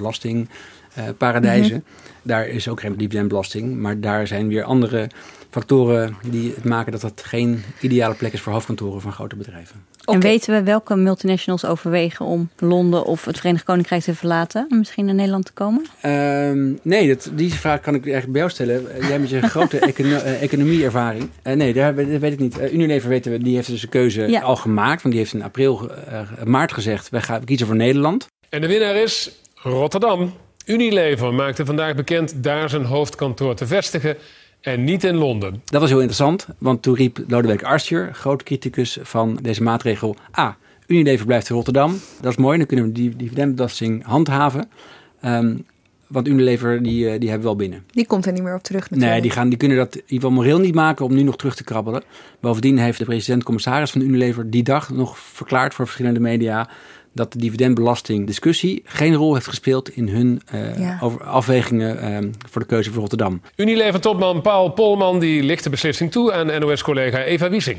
[0.98, 1.76] belastingparadijzen.
[1.76, 2.06] Mm -hmm.
[2.22, 5.08] Daar is ook geen dividendbelasting, maar daar zijn weer andere
[5.50, 9.84] factoren die het maken dat dat geen ideale plek is voor hoofdkantoren van grote bedrijven.
[10.04, 10.14] Okay.
[10.14, 14.78] En weten we welke multinationals overwegen om Londen of het Verenigd Koninkrijk te verlaten en
[14.78, 15.86] misschien naar Nederland te komen?
[16.04, 19.06] Um, nee, dat, die vraag kan ik eigenlijk bij jou stellen.
[19.08, 21.28] Jij met je grote econo economieervaring.
[21.44, 22.58] Uh, nee, daar, dat weet ik niet.
[22.58, 24.40] Uh, Unilever weten we, die heeft dus een keuze ja.
[24.40, 25.02] al gemaakt.
[25.02, 28.26] Want die heeft in april, uh, maart gezegd, wij gaan kiezen voor Nederland.
[28.48, 30.32] En de winnaar is Rotterdam.
[30.68, 34.16] Unilever maakte vandaag bekend daar zijn hoofdkantoor te vestigen
[34.60, 35.62] en niet in Londen.
[35.64, 40.16] Dat was heel interessant, want toen riep Lodewijk Asscher, groot criticus van deze maatregel...
[40.30, 40.52] Ah,
[40.86, 44.70] Unilever blijft in Rotterdam, dat is mooi, dan kunnen we die dividendbelasting handhaven.
[45.24, 45.64] Um,
[46.06, 47.84] want Unilever, die, die hebben we wel binnen.
[47.90, 49.12] Die komt er niet meer op terug natuurlijk.
[49.12, 51.36] Nee, die, gaan, die kunnen dat in ieder geval moreel niet maken om nu nog
[51.36, 52.02] terug te krabbelen.
[52.40, 56.68] Bovendien heeft de president-commissaris van Unilever die dag nog verklaard voor verschillende media
[57.12, 62.60] dat de dividendbelasting discussie geen rol heeft gespeeld in hun uh, over afwegingen uh, voor
[62.60, 63.40] de keuze voor Rotterdam.
[63.56, 67.78] Unilever-topman Paul Polman die ligt de beslissing toe aan NOS-collega Eva Wiesing.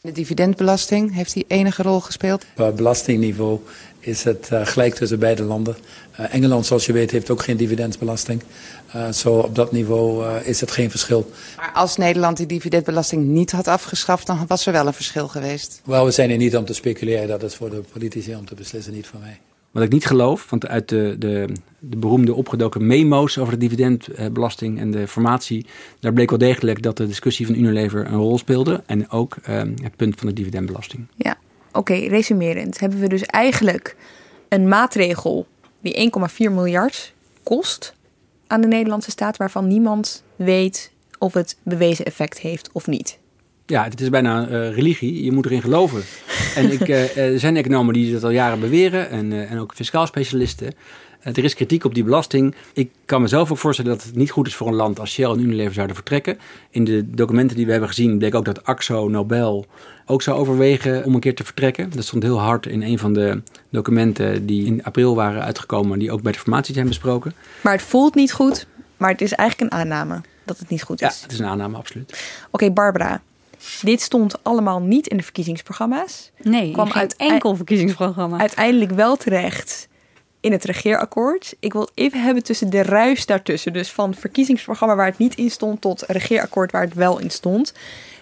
[0.00, 2.46] De dividendbelasting, heeft die enige rol gespeeld?
[2.56, 3.60] Op belastingniveau
[3.98, 5.76] is het uh, gelijk tussen beide landen.
[6.20, 8.42] Uh, Engeland, zoals je weet, heeft ook geen dividendbelasting.
[8.96, 11.30] Uh, zo op dat niveau is het geen verschil.
[11.56, 15.80] Maar als Nederland die dividendbelasting niet had afgeschaft, dan was er wel een verschil geweest?
[15.84, 17.28] Wel, we zijn hier niet om te speculeren.
[17.28, 19.40] Dat is voor de politici om te beslissen, niet voor mij.
[19.70, 21.48] Wat ik niet geloof, want uit de, de,
[21.78, 25.66] de beroemde opgedoken memo's over de dividendbelasting en de formatie,
[26.00, 28.82] daar bleek wel degelijk dat de discussie van Unilever een rol speelde.
[28.86, 31.06] En ook um, het punt van de dividendbelasting.
[31.16, 31.36] Ja,
[31.68, 32.80] oké, okay, resumerend.
[32.80, 33.96] Hebben we dus eigenlijk
[34.48, 35.46] een maatregel
[35.82, 37.94] die 1,4 miljard kost
[38.46, 43.18] aan de Nederlandse staat, waarvan niemand weet of het bewezen effect heeft of niet.
[43.66, 45.24] Ja, het is bijna uh, religie.
[45.24, 46.02] Je moet erin geloven.
[46.54, 50.06] en ik, uh, er zijn economen die dat al jaren beweren en, en ook fiscaal
[50.06, 50.74] specialisten.
[51.22, 52.54] Er is kritiek op die belasting.
[52.72, 55.30] Ik kan mezelf ook voorstellen dat het niet goed is voor een land als Shell
[55.30, 56.38] en Unilever zouden vertrekken.
[56.70, 59.66] In de documenten die we hebben gezien bleek ook dat AXO Nobel
[60.06, 61.90] ook zou overwegen om een keer te vertrekken.
[61.90, 66.12] Dat stond heel hard in een van de documenten die in april waren uitgekomen, die
[66.12, 67.34] ook bij de formatie zijn besproken.
[67.60, 71.02] Maar het voelt niet goed, maar het is eigenlijk een aanname dat het niet goed
[71.02, 71.16] is.
[71.16, 72.10] Ja, het is een aanname, absoluut.
[72.10, 73.22] Oké, okay, Barbara.
[73.82, 76.30] Dit stond allemaal niet in de verkiezingsprogramma's.
[76.42, 78.38] Nee, kwam uit enkel verkiezingsprogramma.
[78.38, 79.88] Uiteindelijk wel terecht
[80.42, 81.54] in het regeerakkoord.
[81.60, 83.72] Ik wil even hebben tussen de ruis daartussen.
[83.72, 87.72] Dus van verkiezingsprogramma waar het niet in stond tot regeerakkoord waar het wel in stond.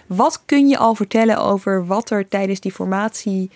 [0.05, 3.49] Wat kun je al vertellen over wat er tijdens die formatie,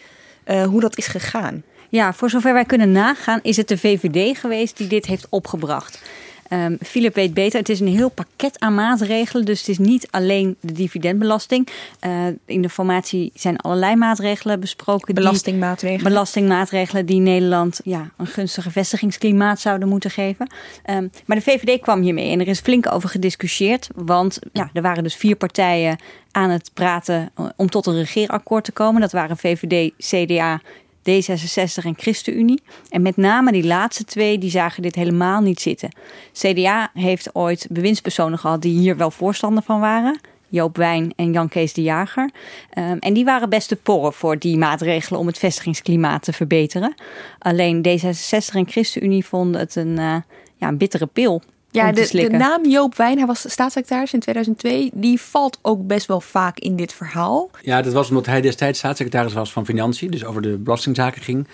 [0.46, 1.64] uh, hoe dat is gegaan?
[1.90, 6.02] Ja, voor zover wij kunnen nagaan, is het de VVD geweest die dit heeft opgebracht.
[6.50, 9.46] Um, Philip weet beter, het is een heel pakket aan maatregelen.
[9.46, 11.68] Dus het is niet alleen de dividendbelasting.
[12.06, 12.12] Uh,
[12.46, 15.16] in de formatie zijn allerlei maatregelen besproken.
[15.16, 16.04] Belastingmaatregelen.
[16.04, 20.48] Die, belastingmaatregelen die Nederland ja, een gunstige vestigingsklimaat zouden moeten geven.
[20.90, 23.90] Um, maar de VVD kwam hiermee en er is flink over gediscussieerd.
[23.96, 25.98] Want ja, er waren dus vier partijen
[26.32, 29.02] aan het praten om tot een regeerakkoord te komen.
[29.02, 30.62] Dat waren VVD, CDA,
[31.10, 32.62] D66 en ChristenUnie.
[32.90, 35.90] En met name die laatste twee, die zagen dit helemaal niet zitten.
[36.34, 40.20] CDA heeft ooit bewindspersonen gehad die hier wel voorstander van waren.
[40.50, 42.30] Joop Wijn en Jan Kees de Jager.
[42.78, 46.94] Um, en die waren best te porren voor die maatregelen om het vestigingsklimaat te verbeteren.
[47.40, 50.16] Alleen D66 en ChristenUnie vonden het een, uh,
[50.56, 51.42] ja, een bittere pil.
[51.76, 56.08] Ja, de, de, naam Joop Wijn, hij was staatssecretaris in 2002, die valt ook best
[56.08, 57.50] wel vaak in dit verhaal.
[57.62, 61.48] Ja, dat was omdat hij destijds staatssecretaris was van Financiën, dus over de belastingzaken ging.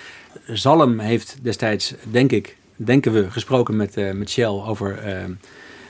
[0.48, 5.24] Zalm heeft destijds, denk ik, denken we, gesproken met, uh, met Shell over uh,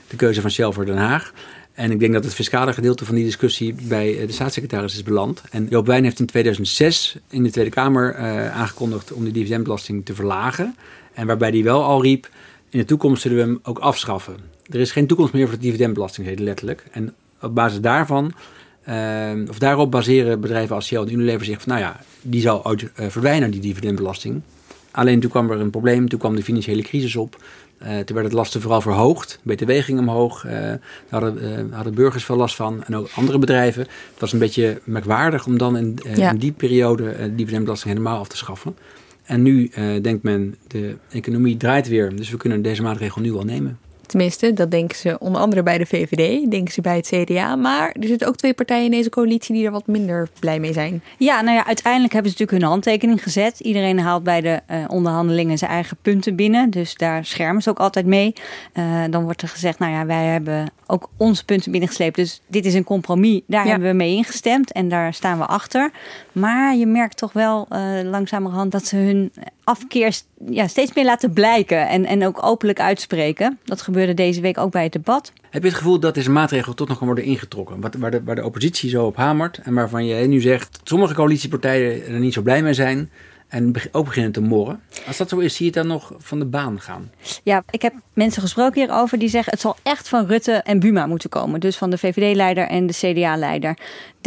[0.08, 1.32] de keuze van Shell voor Den Haag.
[1.72, 5.42] En ik denk dat het fiscale gedeelte van die discussie bij de staatssecretaris is beland.
[5.50, 10.04] En Joop Wijn heeft in 2006 in de Tweede Kamer uh, aangekondigd om de dividendbelasting
[10.04, 10.76] te verlagen.
[11.12, 12.28] En waarbij hij wel al riep,
[12.72, 14.36] in de toekomst zullen we hem ook afschaffen.
[14.70, 16.84] Er is geen toekomst meer voor de dividendbelasting, letterlijk.
[16.90, 18.32] En op basis daarvan,
[18.88, 22.66] uh, of daarop baseren bedrijven als Shell en Unilever zich van, nou ja, die zal
[22.66, 24.40] ooit uh, verdwijnen, die dividendbelasting.
[24.90, 27.36] Alleen toen kwam er een probleem, toen kwam de financiële crisis op.
[27.82, 32.36] Uh, toen werd het lasten vooral verhoogd, BTW ging omhoog, daar hadden, hadden, burgers veel
[32.36, 33.82] last van en ook andere bedrijven.
[33.82, 36.30] Het was een beetje merkwaardig om dan in, ja.
[36.30, 38.74] in die periode de dividendbelasting helemaal af te schaffen.
[39.32, 43.32] En nu uh, denkt men, de economie draait weer, dus we kunnen deze maatregel nu
[43.32, 43.78] al nemen.
[44.06, 47.56] Tenminste, dat denken ze onder andere bij de VVD, denken ze bij het CDA.
[47.56, 50.72] Maar er zitten ook twee partijen in deze coalitie die er wat minder blij mee
[50.72, 51.02] zijn.
[51.18, 53.60] Ja, nou ja, uiteindelijk hebben ze natuurlijk hun handtekening gezet.
[53.60, 56.70] Iedereen haalt bij de uh, onderhandelingen zijn eigen punten binnen.
[56.70, 58.32] Dus daar schermen ze ook altijd mee.
[58.74, 62.16] Uh, dan wordt er gezegd, nou ja, wij hebben ook onze punten binnengesleept.
[62.16, 63.40] Dus dit is een compromis.
[63.46, 63.70] Daar ja.
[63.70, 65.90] hebben we mee ingestemd en daar staan we achter.
[66.32, 69.32] Maar je merkt toch wel uh, langzamerhand dat ze hun
[69.64, 71.88] afkeer ja, steeds meer laten blijken.
[71.88, 73.58] En, en ook openlijk uitspreken.
[73.64, 75.32] Dat gebeurde deze week ook bij het debat.
[75.50, 77.80] Heb je het gevoel dat deze maatregel toch nog kan worden ingetrokken?
[77.80, 80.72] Wat, waar, de, waar de oppositie zo op hamert en waarvan je nu zegt...
[80.72, 83.10] dat sommige coalitiepartijen er niet zo blij mee zijn...
[83.52, 84.82] En ook beginnen te morren.
[85.06, 87.10] Als dat zo is, zie je het dan nog van de baan gaan?
[87.42, 89.52] Ja, ik heb mensen gesproken hierover die zeggen...
[89.52, 91.60] het zal echt van Rutte en Buma moeten komen.
[91.60, 93.78] Dus van de VVD-leider en de CDA-leider.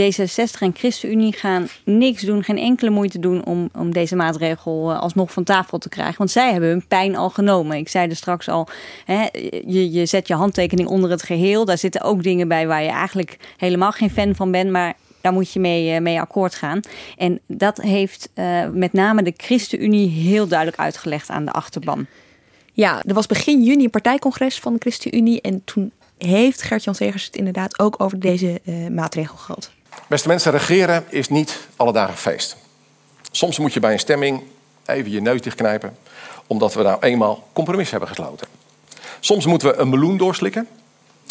[0.02, 3.46] D66 en ChristenUnie gaan niks doen, geen enkele moeite doen...
[3.46, 6.18] om, om deze maatregel alsnog van tafel te krijgen.
[6.18, 7.78] Want zij hebben hun pijn al genomen.
[7.78, 8.68] Ik zei er straks al,
[9.06, 9.28] hè,
[9.66, 11.66] je, je zet je handtekening onder het geheel.
[11.66, 14.72] Daar zitten ook dingen bij waar je eigenlijk helemaal geen fan van bent...
[14.72, 16.80] maar daar moet je mee, mee akkoord gaan.
[17.18, 22.06] En dat heeft uh, met name de ChristenUnie heel duidelijk uitgelegd aan de achterban.
[22.74, 25.42] Ja, er was begin juni een partijcongres van de ChristenUnie.
[25.42, 29.72] En toen heeft Gert-Jan Segers het inderdaad ook over deze uh, maatregel gehad.
[30.08, 32.58] Beste mensen, regeren is niet alle dagen feest.
[33.32, 34.42] Soms moet je bij een stemming
[34.86, 35.98] even je neus dichtknijpen,
[36.48, 38.48] omdat we nou eenmaal compromis hebben gesloten.
[39.20, 40.68] Soms moeten we een meloen doorslikken,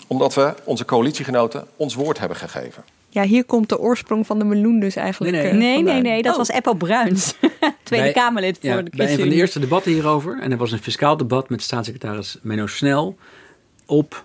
[0.07, 2.85] omdat we onze coalitiegenoten ons woord hebben gegeven.
[3.15, 5.35] Ja, hier komt de oorsprong van de meloen dus eigenlijk.
[5.35, 6.39] Nee, nee, uh, nee, nee, nee, dat oh.
[6.39, 7.35] was Eppo Bruins,
[7.83, 10.57] Tweede bij, Kamerlid voor ja, de Bij een van de eerste debatten hierover, en er
[10.57, 13.17] was een fiscaal debat met staatssecretaris Menno Snel,
[13.87, 14.25] op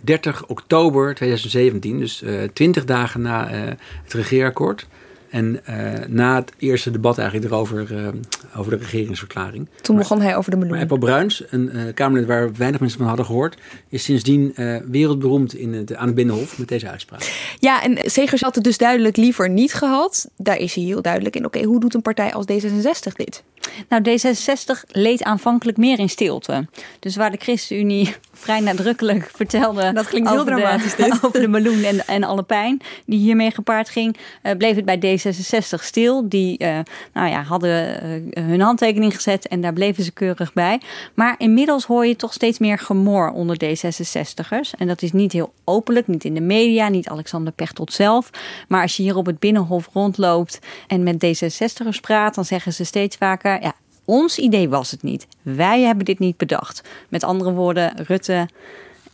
[0.00, 3.60] 30 oktober 2017, dus uh, 20 dagen na uh,
[4.02, 4.86] het regeerakkoord.
[5.30, 8.08] En uh, na het eerste debat eigenlijk erover, uh,
[8.56, 9.68] over de regeringsverklaring.
[9.80, 10.78] Toen maar, begon hij over de meloen.
[10.78, 13.56] Apple Bruins, een uh, Kamerlid waar weinig mensen van hadden gehoord...
[13.88, 14.54] is sindsdien
[14.90, 17.54] wereldberoemd in het, aan het Binnenhof met deze uitspraak.
[17.58, 20.30] Ja, en Segers had het dus duidelijk liever niet gehad.
[20.36, 21.44] Daar is hij heel duidelijk in.
[21.44, 23.42] Oké, okay, hoe doet een partij als D66 dit?
[23.88, 26.68] Nou, D66 leed aanvankelijk meer in stilte.
[26.98, 29.92] Dus waar de ChristenUnie vrij nadrukkelijk vertelde...
[29.92, 33.88] Dat klinkt heel dramatisch de, over de meloen en, en alle pijn die hiermee gepaard
[33.88, 34.16] ging...
[34.58, 36.28] bleef het bij D66 D66 stil.
[36.28, 36.78] Die uh,
[37.12, 40.80] nou ja, hadden uh, hun handtekening gezet en daar bleven ze keurig bij.
[41.14, 44.70] Maar inmiddels hoor je toch steeds meer gemor onder D66'ers.
[44.78, 48.30] En dat is niet heel openlijk, niet in de media, niet Alexander Pechtold zelf.
[48.68, 52.84] Maar als je hier op het Binnenhof rondloopt en met D66'ers praat, dan zeggen ze
[52.84, 53.62] steeds vaker...
[53.62, 53.74] Ja,
[54.04, 55.26] ons idee was het niet.
[55.42, 56.82] Wij hebben dit niet bedacht.
[57.08, 58.48] Met andere woorden, Rutte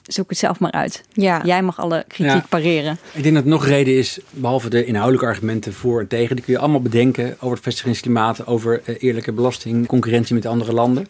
[0.06, 1.04] zoek het zelf maar uit.
[1.12, 1.40] Ja.
[1.44, 2.46] Jij mag alle kritiek ja.
[2.48, 2.98] pareren.
[3.12, 6.44] Ik denk dat het nog reden is, behalve de inhoudelijke argumenten voor en tegen, die
[6.44, 11.06] kun je allemaal bedenken over het vestigingsklimaat, over eerlijke belasting, concurrentie met andere landen.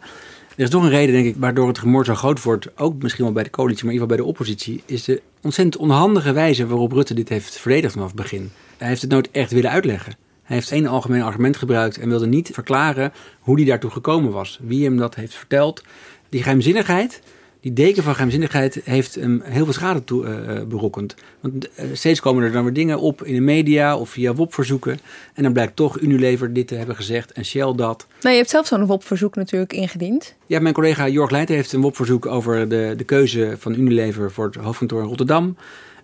[0.55, 3.23] Er is toch een reden, denk ik, waardoor het gemor zo groot wordt, ook misschien
[3.23, 6.31] wel bij de coalitie, maar in ieder geval bij de oppositie, is de ontzettend onhandige
[6.31, 8.51] wijze waarop Rutte dit heeft verdedigd vanaf het begin.
[8.77, 10.13] Hij heeft het nooit echt willen uitleggen.
[10.47, 14.59] Hij heeft één algemeen argument gebruikt en wilde niet verklaren hoe hij daartoe gekomen was.
[14.61, 15.83] Wie hem dat heeft verteld.
[16.29, 17.21] Die geheimzinnigheid,
[17.59, 21.15] die deken van geheimzinnigheid heeft hem heel veel schade toe, uh, berokkend.
[21.39, 24.99] Want uh, steeds komen er dan weer dingen op in de media of via WOP-verzoeken.
[25.33, 28.07] En dan blijkt toch Unilever dit te hebben gezegd en Shell dat.
[28.21, 30.35] Nou, je hebt zelf zo'n WOP-verzoek natuurlijk ingediend.
[30.45, 34.45] Ja, mijn collega Jorg Leijten heeft een WOP-verzoek over de, de keuze van Unilever voor
[34.45, 35.55] het hoofdkantoor in Rotterdam.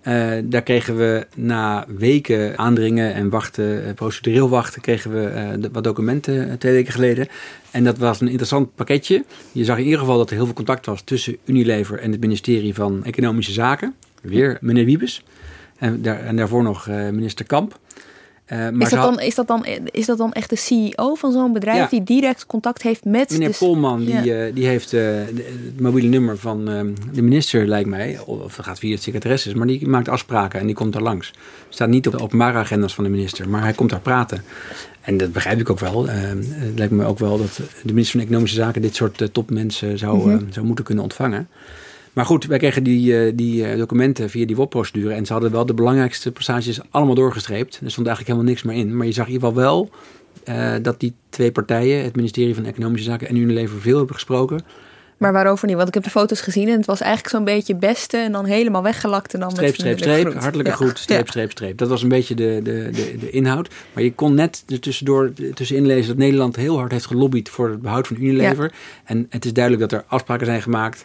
[0.07, 5.83] Uh, daar kregen we na weken aandringen en wachten, procedureel wachten, kregen we de, wat
[5.83, 7.27] documenten twee weken geleden.
[7.71, 9.23] En dat was een interessant pakketje.
[9.51, 12.19] Je zag in ieder geval dat er heel veel contact was tussen Unilever en het
[12.19, 13.95] ministerie van Economische Zaken.
[14.21, 15.23] Weer meneer Wiebes.
[15.77, 17.79] En, daar, en daarvoor nog minister Kamp.
[18.47, 21.31] Uh, maar is, dat dan, is, dat dan, is dat dan echt de CEO van
[21.31, 21.87] zo'n bedrijf ja.
[21.87, 23.29] die direct contact heeft met...
[23.29, 23.55] Meneer de...
[23.57, 26.65] Polman, die, uh, die heeft uh, de, het mobiele nummer van
[27.13, 28.19] de minister, lijkt mij.
[28.25, 31.33] Of dat gaat via het secretaresses, maar die maakt afspraken en die komt daar langs.
[31.69, 34.43] Staat niet op de openbare agendas van de minister, maar hij komt daar praten.
[35.01, 36.07] En dat begrijp ik ook wel.
[36.07, 40.17] het lijkt me ook wel dat de minister van Economische Zaken dit soort topmensen zou,
[40.17, 40.51] mm -hmm.
[40.51, 41.47] zou moeten kunnen ontvangen.
[42.13, 45.13] Maar goed, wij kregen die, die documenten via die WOP-procedure.
[45.13, 47.79] En ze hadden wel de belangrijkste passages allemaal doorgestreept.
[47.83, 48.97] Er stond eigenlijk helemaal niks meer in.
[48.97, 49.89] Maar je zag in ieder geval wel
[50.49, 54.61] uh, dat die twee partijen, het ministerie van Economische Zaken en Unilever, veel hebben gesproken.
[55.17, 55.75] Maar waarover niet?
[55.75, 58.45] Want ik heb de foto's gezien en het was eigenlijk zo'n beetje beste en dan
[58.45, 60.41] helemaal weggelakt en dan streep, met streep, streep, groet.
[60.41, 60.77] hartelijke ja.
[60.77, 61.31] groet, streep, ja.
[61.31, 61.77] streep, streep.
[61.77, 63.69] Dat was een beetje de, de, de, de inhoud.
[63.93, 67.69] Maar je kon net er tussendoor tussenin lezen dat Nederland heel hard heeft gelobbyd voor
[67.69, 68.63] het behoud van Unilever.
[68.63, 68.77] Ja.
[69.03, 71.03] En het is duidelijk dat er afspraken zijn gemaakt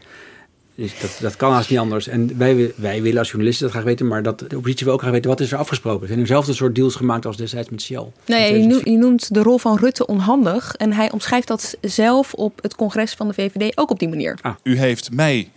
[0.78, 2.08] dus dat, dat kan haast niet anders.
[2.08, 5.00] En wij, wij willen als journalisten dat graag weten, maar dat de oppositie wil ook
[5.00, 6.00] graag weten wat is er afgesproken.
[6.00, 8.06] Er zijn dezelfde soort deals gemaakt als destijds met Shell.
[8.26, 12.74] Nee, je, noemt de rol van Rutte onhandig en hij omschrijft dat zelf op het
[12.74, 14.38] congres van de VVD ook op die manier.
[14.40, 14.54] Ah.
[14.62, 15.50] U heeft mij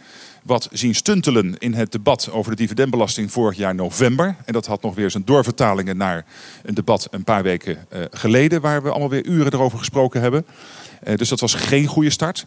[0.44, 4.36] wat zien stuntelen in het debat over de dividendbelasting vorig jaar november.
[4.46, 6.26] En dat had nog weer zijn doorvertalingen naar
[6.64, 10.46] een debat een paar weken uh, geleden, waar we allemaal weer uren erover gesproken hebben.
[11.08, 12.46] Uh, dus dat was geen goede start.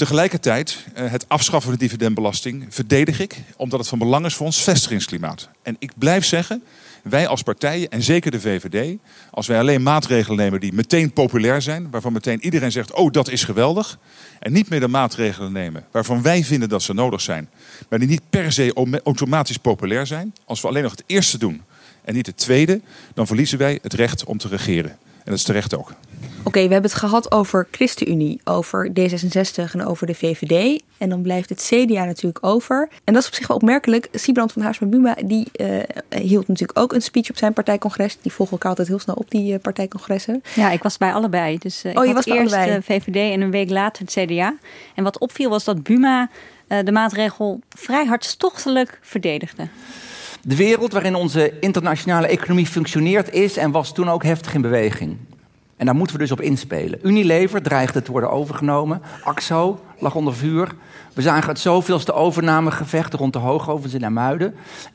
[0.00, 4.62] Tegelijkertijd, het afschaffen van de dividendbelasting verdedig ik, omdat het van belang is voor ons
[4.62, 5.48] vestigingsklimaat.
[5.62, 6.62] En ik blijf zeggen,
[7.02, 8.96] wij als partijen, en zeker de VVD,
[9.30, 13.28] als wij alleen maatregelen nemen die meteen populair zijn, waarvan meteen iedereen zegt, oh dat
[13.28, 13.98] is geweldig,
[14.38, 17.50] en niet meer de maatregelen nemen waarvan wij vinden dat ze nodig zijn,
[17.88, 21.62] maar die niet per se automatisch populair zijn, als we alleen nog het eerste doen
[22.04, 22.80] en niet het tweede,
[23.14, 24.98] dan verliezen wij het recht om te regeren.
[25.24, 25.92] En dat is terecht ook.
[26.40, 30.82] Oké, okay, we hebben het gehad over ChristenUnie, over D66 en over de VVD.
[30.98, 32.88] En dan blijft het CDA natuurlijk over.
[33.04, 34.08] En dat is op zich wel opmerkelijk.
[34.12, 35.78] Siebrand van Haarsma Buma die uh,
[36.08, 38.18] hield natuurlijk ook een speech op zijn partijcongres.
[38.22, 40.42] Die volgen elkaar altijd heel snel op, die uh, partijcongressen.
[40.54, 41.58] Ja, ik was bij allebei.
[41.58, 44.56] Dus uh, ik oh, je was eerst de VVD en een week later het CDA.
[44.94, 46.30] En wat opviel was dat Buma
[46.84, 49.68] de maatregel vrij hartstochtelijk verdedigde.
[50.42, 55.16] De wereld waarin onze internationale economie functioneert is en was toen ook heftig in beweging.
[55.76, 56.98] En daar moeten we dus op inspelen.
[57.02, 59.02] Unilever dreigde te worden overgenomen.
[59.22, 60.74] Axo lag onder vuur.
[61.12, 64.54] We zagen het zoveelste overnamegevecht rond de hoogovens in Amuiden.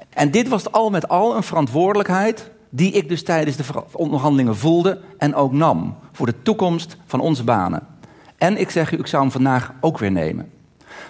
[0.10, 5.01] En dit was al met al een verantwoordelijkheid die ik dus tijdens de onderhandelingen voelde
[5.17, 7.88] en ook nam voor de toekomst van onze banen.
[8.38, 10.51] En ik zeg u, ik zou hem vandaag ook weer nemen.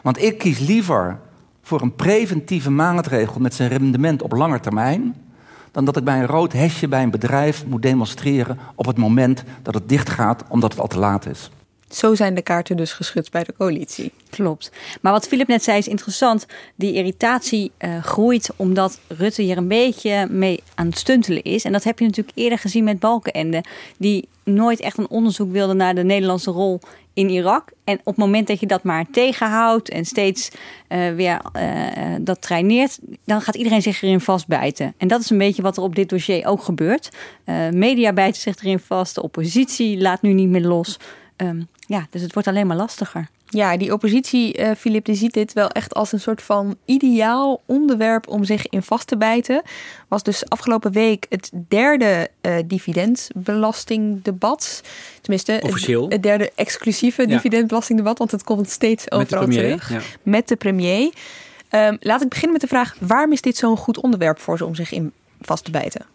[0.04, 1.20] Want ik kies liever
[1.66, 5.16] voor een preventieve maatregel met zijn rendement op lange termijn,
[5.72, 9.44] dan dat ik bij een rood hesje bij een bedrijf moet demonstreren op het moment
[9.62, 11.50] dat het dichtgaat omdat het al te laat is.
[11.96, 14.12] Zo zijn de kaarten dus geschud bij de coalitie.
[14.30, 14.72] Klopt.
[15.02, 16.46] Maar wat Philip net zei is interessant.
[16.76, 21.64] Die irritatie uh, groeit omdat Rutte hier een beetje mee aan het stuntelen is.
[21.64, 23.64] En dat heb je natuurlijk eerder gezien met Balkenende.
[23.98, 26.80] Die nooit echt een onderzoek wilde naar de Nederlandse rol
[27.14, 27.72] in Irak.
[27.84, 30.50] En op het moment dat je dat maar tegenhoudt en steeds
[30.90, 34.94] uh, weer uh, dat traineert, dan gaat iedereen zich erin vastbijten.
[34.98, 37.10] En dat is een beetje wat er op dit dossier ook gebeurt.
[37.72, 40.98] Media bijten zich erin vast, de oppositie laat nu niet meer los.
[41.38, 43.30] Um, ja, dus het wordt alleen maar lastiger.
[43.46, 47.62] Ja, die oppositie, uh, Filip, die ziet dit wel echt als een soort van ideaal
[47.66, 49.62] onderwerp om zich in vast te bijten.
[50.08, 54.82] Was dus afgelopen week het derde uh, dividendbelastingdebat.
[55.22, 56.04] Tenminste, Officieel.
[56.04, 57.28] Het, het derde exclusieve ja.
[57.28, 59.90] dividendbelastingdebat, want het komt steeds overal terug.
[59.90, 60.00] Ja.
[60.24, 61.14] Met de premier.
[61.72, 64.66] Um, laat ik beginnen met de vraag: waarom is dit zo'n goed onderwerp voor ze
[64.66, 66.06] om zich in vast te bijten?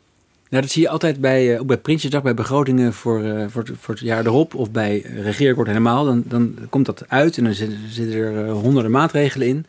[0.51, 3.73] Nou, dat zie je altijd bij, ook bij Prinsjesdag, bij begrotingen voor, uh, voor, het,
[3.79, 6.05] voor het jaar erop of bij regeerakkoord helemaal.
[6.05, 9.67] Dan, dan komt dat uit en dan zitten, er uh, honderden maatregelen in.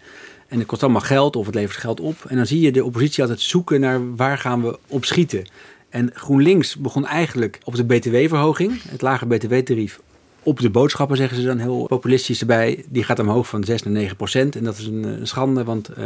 [0.47, 2.15] En het kost allemaal geld of het levert geld op.
[2.27, 5.45] En dan zie je de oppositie altijd zoeken naar waar gaan we op schieten.
[5.89, 9.99] En GroenLinks begon eigenlijk op de btw-verhoging, het lage btw-tarief,
[10.43, 12.83] op de boodschappen zeggen ze dan heel populistisch erbij.
[12.89, 14.55] Die gaat omhoog van 6 naar 9 procent.
[14.55, 16.05] En dat is een, een schande, want uh,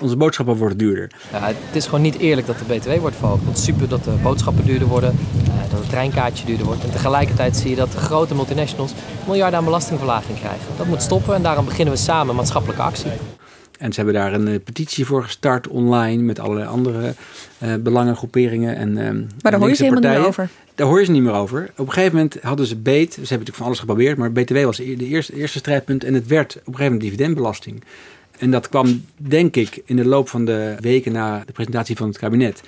[0.00, 1.10] onze boodschappen worden duurder.
[1.32, 3.58] Ja, het is gewoon niet eerlijk dat de BTW wordt verhoogd.
[3.58, 6.84] Super dat de boodschappen duurder worden, uh, dat het treinkaartje duurder wordt.
[6.84, 8.92] En tegelijkertijd zie je dat de grote multinationals
[9.26, 10.66] miljarden aan belastingverlaging krijgen.
[10.76, 13.10] Dat moet stoppen en daarom beginnen we samen maatschappelijke actie.
[13.80, 17.14] En ze hebben daar een uh, petitie voor gestart online met allerlei andere
[17.62, 18.76] uh, belangengroeperingen.
[18.76, 19.10] En, uh,
[19.42, 20.48] maar daar hoor je ze helemaal niet meer over.
[20.74, 21.70] Daar hoor je ze niet meer over.
[21.76, 23.12] Op een gegeven moment hadden ze beet.
[23.12, 26.04] Ze hebben natuurlijk van alles geprobeerd, maar BTW was de eerste, eerste strijdpunt.
[26.04, 27.82] En het werd op een gegeven moment dividendbelasting.
[28.38, 32.08] En dat kwam, denk ik, in de loop van de weken na de presentatie van
[32.08, 32.62] het kabinet.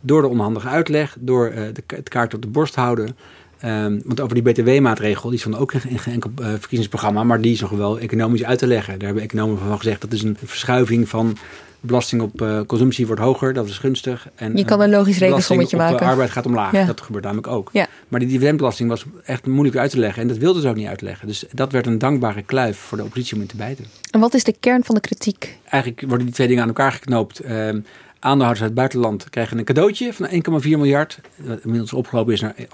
[0.00, 3.16] Door de onhandige uitleg, door uh, de, het kaart op de borst houden.
[3.64, 7.52] Um, want over die btw-maatregel, die stond ook in geen enkel uh, verkiezingsprogramma, maar die
[7.52, 8.98] is nog wel economisch uit te leggen.
[8.98, 11.36] Daar hebben economen van gezegd dat is een verschuiving van
[11.80, 14.28] belasting op uh, consumptie wordt hoger, dat is gunstig.
[14.34, 15.96] En, je kan een logisch rekensommetje maken.
[15.96, 16.84] De arbeid gaat omlaag, ja.
[16.84, 17.70] dat gebeurt namelijk ook.
[17.72, 17.86] Ja.
[18.08, 20.86] Maar die dividendbelasting was echt moeilijk uit te leggen en dat wilden ze ook niet
[20.86, 21.26] uitleggen.
[21.26, 23.84] Dus dat werd een dankbare kluif voor de oppositie om in te bijten.
[24.10, 25.58] En wat is de kern van de kritiek?
[25.64, 27.44] Eigenlijk worden die twee dingen aan elkaar geknoopt.
[27.44, 27.68] Uh,
[28.18, 30.28] aandeelhouders uit het buitenland krijgen een cadeautje van
[30.62, 31.20] 1,4 miljard.
[31.36, 32.68] Dat inmiddels opgelopen is naar 1,5, 1,6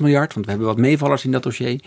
[0.00, 0.34] miljard.
[0.34, 1.80] Want we hebben wat meevallers in dat dossier.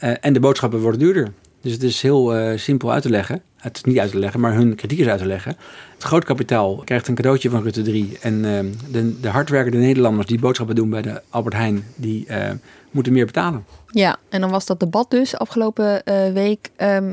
[0.00, 1.32] Uh, en de boodschappen worden duurder.
[1.60, 3.42] Dus het is heel uh, simpel uit te leggen.
[3.56, 5.56] Het is niet uit te leggen, maar hun kritiek is uit te leggen.
[5.94, 8.18] Het groot kapitaal krijgt een cadeautje van Rutte 3.
[8.20, 12.26] En uh, de, de hardwerkende Nederlanders die boodschappen doen bij de Albert Heijn, die
[12.90, 13.64] moeten meer betalen.
[13.90, 16.02] Ja, en dan was dat debat dus afgelopen
[16.32, 16.70] week.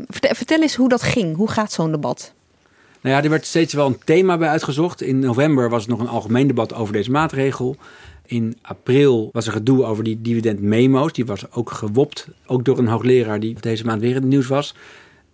[0.08, 1.36] Vertel, vertel eens hoe dat ging.
[1.36, 2.34] Hoe gaat zo'n debat?
[3.02, 5.02] Nou ja, er werd steeds wel een thema bij uitgezocht.
[5.02, 7.76] In november was er nog een algemeen debat over deze maatregel.
[8.26, 11.14] In april was er gedoe over die dividendmemo's.
[11.14, 14.48] Die was ook gewopt, ook door een hoogleraar die deze maand weer in het nieuws
[14.48, 14.76] was.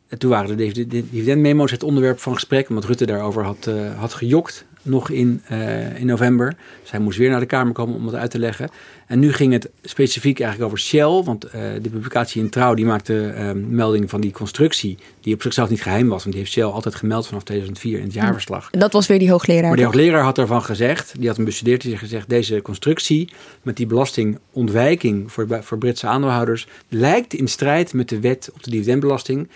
[0.08, 4.14] En toen waren de dividendmemo's het onderwerp van gesprek, omdat Rutte daarover had, uh, had
[4.14, 6.56] gejokt nog in, uh, in november.
[6.82, 8.70] Dus hij moest weer naar de Kamer komen om dat uit te leggen.
[9.08, 12.86] En nu ging het specifiek eigenlijk over Shell, want uh, de publicatie in Trouw die
[12.86, 16.52] maakte uh, melding van die constructie, die op zichzelf niet geheim was, want die heeft
[16.52, 18.68] Shell altijd gemeld vanaf 2004 in het jaarverslag.
[18.72, 19.68] En dat was weer die hoogleraar.
[19.68, 23.30] Maar die hoogleraar had daarvan gezegd, die had hem bestudeerd, die had gezegd, deze constructie
[23.62, 28.70] met die belastingontwijking voor, voor Britse aandeelhouders lijkt in strijd met de wet op de
[28.70, 29.48] dividendbelasting.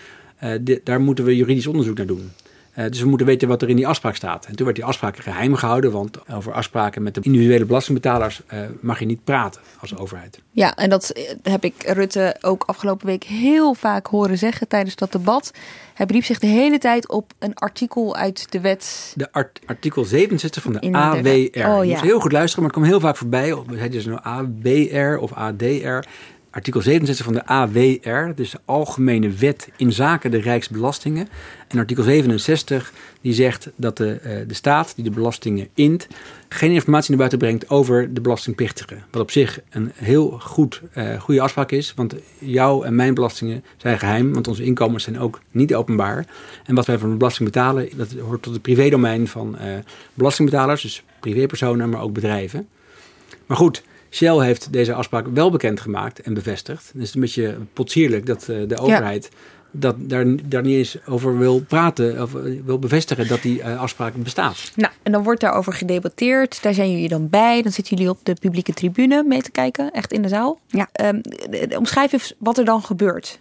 [0.44, 2.30] Uh, de, daar moeten we juridisch onderzoek naar doen.
[2.78, 4.46] Uh, dus we moeten weten wat er in die afspraak staat.
[4.46, 8.60] En toen werd die afspraak geheim gehouden, want over afspraken met de individuele belastingbetalers uh,
[8.80, 10.40] mag je niet praten als overheid.
[10.50, 15.12] Ja, en dat heb ik Rutte ook afgelopen week heel vaak horen zeggen tijdens dat
[15.12, 15.52] debat.
[15.94, 19.12] Hij beriep zich de hele tijd op een artikel uit de wet.
[19.16, 21.22] De art, artikel 67 van de in AWR.
[21.22, 21.82] De oh, ja.
[21.82, 23.56] Je moet heel goed luisteren, maar het komt heel vaak voorbij.
[23.74, 26.08] Het dus nou AWR of ADR
[26.52, 31.28] artikel 67 van de AWR, dus de Algemene Wet in Zaken de Rijksbelastingen.
[31.68, 36.08] En artikel 67 die zegt dat de, uh, de staat die de belastingen int
[36.48, 39.04] geen informatie naar buiten brengt over de belastingplichtigen.
[39.10, 43.64] Wat op zich een heel goed, uh, goede afspraak is, want jouw en mijn belastingen
[43.76, 46.26] zijn geheim, want onze inkomens zijn ook niet openbaar.
[46.64, 49.74] En wat wij van de belasting betalen, dat hoort tot het privédomein van uh,
[50.14, 52.68] belastingbetalers, dus privépersonen, maar ook bedrijven.
[53.46, 53.82] Maar goed,
[54.12, 56.82] Shell heeft deze afspraak wel bekendgemaakt en bevestigd.
[56.82, 59.30] Dus het is een beetje potsierlijk dat uh, de overheid
[59.72, 63.80] dat daar, daar niet eens over wil praten of eh, wil bevestigen dat die uh,
[63.80, 64.72] afspraak bestaat.
[64.74, 66.62] Nou, en dan wordt daarover gedebatteerd.
[66.62, 67.62] Daar zijn jullie dan bij.
[67.62, 70.58] Dan zitten jullie op de publieke tribune mee te kijken, echt in de zaal.
[70.66, 70.88] Ja.
[71.04, 71.20] Um,
[71.76, 73.40] omschrijf even wat er dan gebeurt.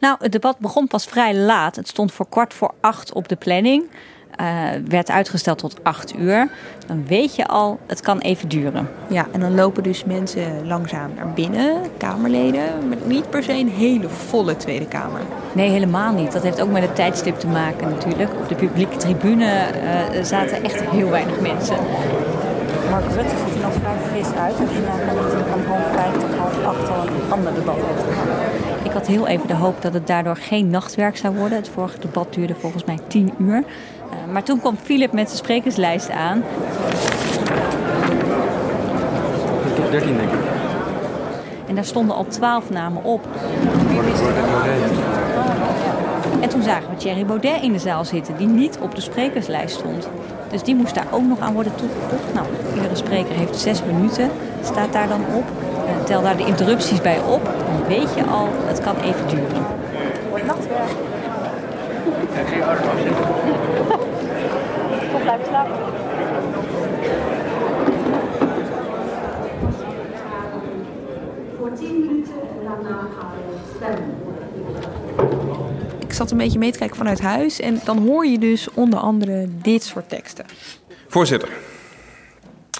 [0.00, 1.76] Nou, het debat begon pas vrij laat.
[1.76, 3.84] Het stond voor kwart voor acht op de planning.
[4.42, 4.48] Uh,
[4.88, 6.48] werd uitgesteld tot acht uur.
[6.86, 8.88] Dan weet je al, het kan even duren.
[9.06, 13.68] Ja, en dan lopen dus mensen langzaam naar binnen, Kamerleden, met niet per se een
[13.68, 15.20] hele volle Tweede Kamer.
[15.52, 16.32] Nee, helemaal niet.
[16.32, 18.30] Dat heeft ook met het tijdstip te maken natuurlijk.
[18.40, 21.76] Op de publieke tribune uh, zaten echt heel weinig mensen.
[22.90, 24.54] Mark Rutte ziet er nog vrij fris uit.
[24.58, 24.66] Hij
[25.16, 28.62] heeft van half vijf tot half acht al een ander debat heeft gehad.
[28.82, 31.58] Ik had heel even de hoop dat het daardoor geen nachtwerk zou worden.
[31.58, 33.64] Het vorige debat duurde volgens mij tien uur.
[34.32, 36.44] Maar toen kwam Philip met de sprekerslijst aan.
[39.92, 40.38] 13 denk ik.
[41.66, 43.26] En daar stonden al twaalf namen op.
[46.40, 49.78] En toen zagen we Thierry Baudet in de zaal zitten, die niet op de sprekerslijst
[49.78, 50.08] stond.
[50.50, 52.34] Dus die moest daar ook nog aan worden toegevoegd.
[52.34, 54.30] Nou, iedere spreker heeft zes minuten,
[54.62, 55.44] staat daar dan op.
[55.44, 57.44] Uh, tel daar de interrupties bij op.
[57.44, 59.64] Dan weet je al, het kan even duren.
[60.30, 60.90] Wordt nachtwerk.
[65.20, 65.76] Blijven slapen.
[71.58, 74.14] Voor 10 minuten en daarna gaan we stemmen.
[76.00, 78.98] Ik zat een beetje mee te kijken vanuit huis en dan hoor je dus onder
[78.98, 80.44] andere dit soort teksten.
[81.08, 81.48] Voorzitter,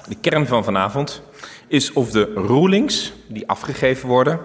[0.09, 1.23] de kern van vanavond
[1.67, 4.41] is of de rulings die afgegeven worden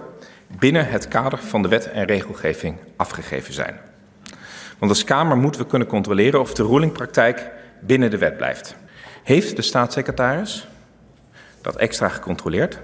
[0.58, 3.80] binnen het kader van de wet en regelgeving afgegeven zijn.
[4.78, 7.50] Want als Kamer moeten we kunnen controleren of de rulingpraktijk
[7.80, 8.76] binnen de wet blijft.
[9.22, 10.68] Heeft de staatssecretaris
[11.60, 12.78] dat extra gecontroleerd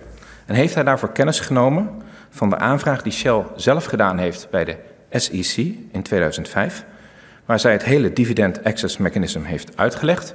[0.47, 4.65] en heeft hij daarvoor kennis genomen van de aanvraag die Shell zelf gedaan heeft bij
[4.65, 4.77] de
[5.11, 5.57] SEC
[5.93, 6.85] in 2005,
[7.45, 10.35] waar zij het hele dividend access mechanism heeft uitgelegd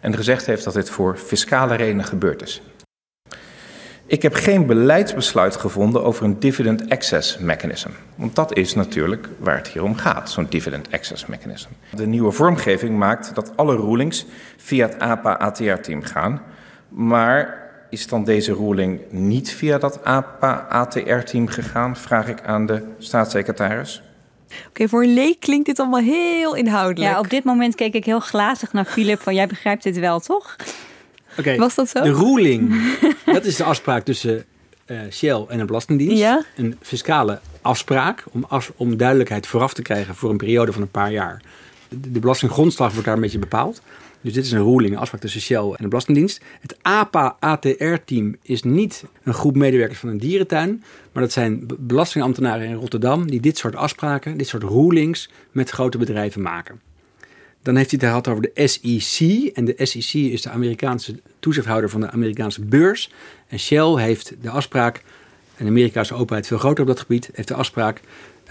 [0.00, 2.62] en gezegd heeft dat dit voor fiscale redenen gebeurd is.
[4.06, 7.88] Ik heb geen beleidsbesluit gevonden over een dividend access mechanism.
[8.14, 11.68] Want dat is natuurlijk waar het hier om gaat, zo'n dividend access mechanism.
[11.94, 14.26] De nieuwe vormgeving maakt dat alle rulings
[14.56, 16.42] via het APA-ATR-team gaan.
[16.88, 24.02] Maar is dan deze ruling niet via dat APA-ATR-team gegaan, vraag ik aan de staatssecretaris.
[24.68, 27.12] Oké, voor een leek klinkt dit allemaal heel inhoudelijk.
[27.12, 30.20] Ja, op dit moment keek ik heel glazig naar Philip van jij begrijpt dit wel,
[30.20, 30.56] toch?
[31.38, 32.02] Oké, Was dat zo?
[32.02, 32.74] De ruling,
[33.24, 34.44] dat is de afspraak tussen
[34.86, 36.18] uh, Shell en een belastingdienst.
[36.18, 36.44] Ja?
[36.56, 40.90] Een fiscale afspraak om, as, om duidelijkheid vooraf te krijgen voor een periode van een
[40.90, 41.42] paar jaar.
[41.88, 43.80] De, de belastinggrondslag wordt daar een beetje bepaald.
[44.20, 46.40] Dus dit is een ruling, een afspraak tussen Shell en de Belastingdienst.
[46.60, 50.82] Het APA-ATR-team is niet een groep medewerkers van een dierentuin.
[51.12, 55.98] Maar dat zijn belastingambtenaren in Rotterdam die dit soort afspraken, dit soort rulings met grote
[55.98, 56.80] bedrijven maken.
[57.64, 59.46] Dan heeft hij het gehad over de SEC.
[59.54, 63.10] En de SEC is de Amerikaanse toezichthouder van de Amerikaanse beurs.
[63.48, 65.02] En Shell heeft de afspraak,
[65.56, 68.00] en Amerika is openheid veel groter op dat gebied, heeft de afspraak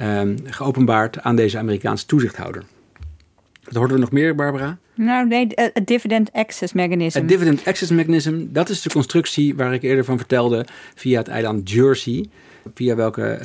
[0.02, 2.64] um, geopenbaard aan deze Amerikaanse toezichthouder.
[3.64, 4.78] Wat hoorden we nog meer, Barbara?
[4.96, 7.18] Nou, nee, het dividend access mechanism.
[7.18, 11.28] Het dividend access mechanism, dat is de constructie waar ik eerder van vertelde via het
[11.28, 12.26] eiland Jersey.
[12.74, 13.40] Via welke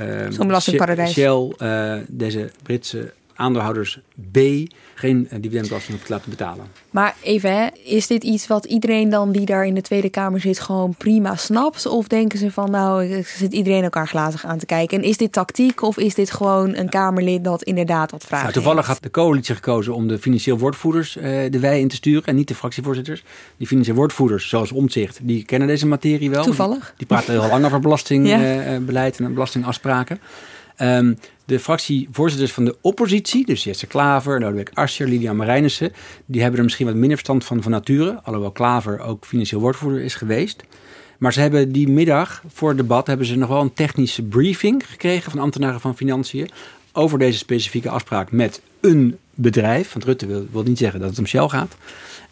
[0.97, 1.07] uh.
[1.07, 4.01] Shell uh, deze Britse aandeelhouders
[4.33, 4.39] B
[4.95, 6.67] geen eh, dividendbelasting hoeft te laten betalen.
[6.91, 10.41] Maar even, hè, is dit iets wat iedereen dan die daar in de Tweede Kamer
[10.41, 11.87] zit gewoon prima snapt?
[11.87, 14.99] Of denken ze van nou, zit iedereen elkaar glazig aan te kijken?
[14.99, 18.43] En is dit tactiek of is dit gewoon een Kamerlid dat inderdaad wat vraagt?
[18.43, 21.97] Nou, toevallig had de coalitie gekozen om de financieel woordvoerders uh, de wij in te
[21.97, 23.23] sturen en niet de fractievoorzitters.
[23.57, 26.45] Die financieel woordvoerders, zoals Omtzigt, die kennen deze materie wel.
[26.45, 26.85] Toevallig.
[26.85, 29.25] Die, die praten heel lang over belastingbeleid ja.
[29.25, 30.21] en belastingafspraken.
[30.81, 31.19] Um,
[31.49, 35.93] de fractievoorzitters van de oppositie, dus Jesse Klaver, Lodewijk Asscher, Lilian Marijnissen,
[36.27, 40.03] die hebben er misschien wat minder verstand van van nature, alhoewel Klaver ook financieel woordvoerder
[40.03, 40.63] is geweest.
[41.19, 44.87] Maar ze hebben die middag voor het debat hebben ze nog wel een technische briefing
[44.87, 46.51] gekregen van ambtenaren van Financiën
[46.93, 49.93] over deze specifieke afspraak met een bedrijf.
[49.93, 51.77] Want Rutte wil, wil niet zeggen dat het om Shell gaat.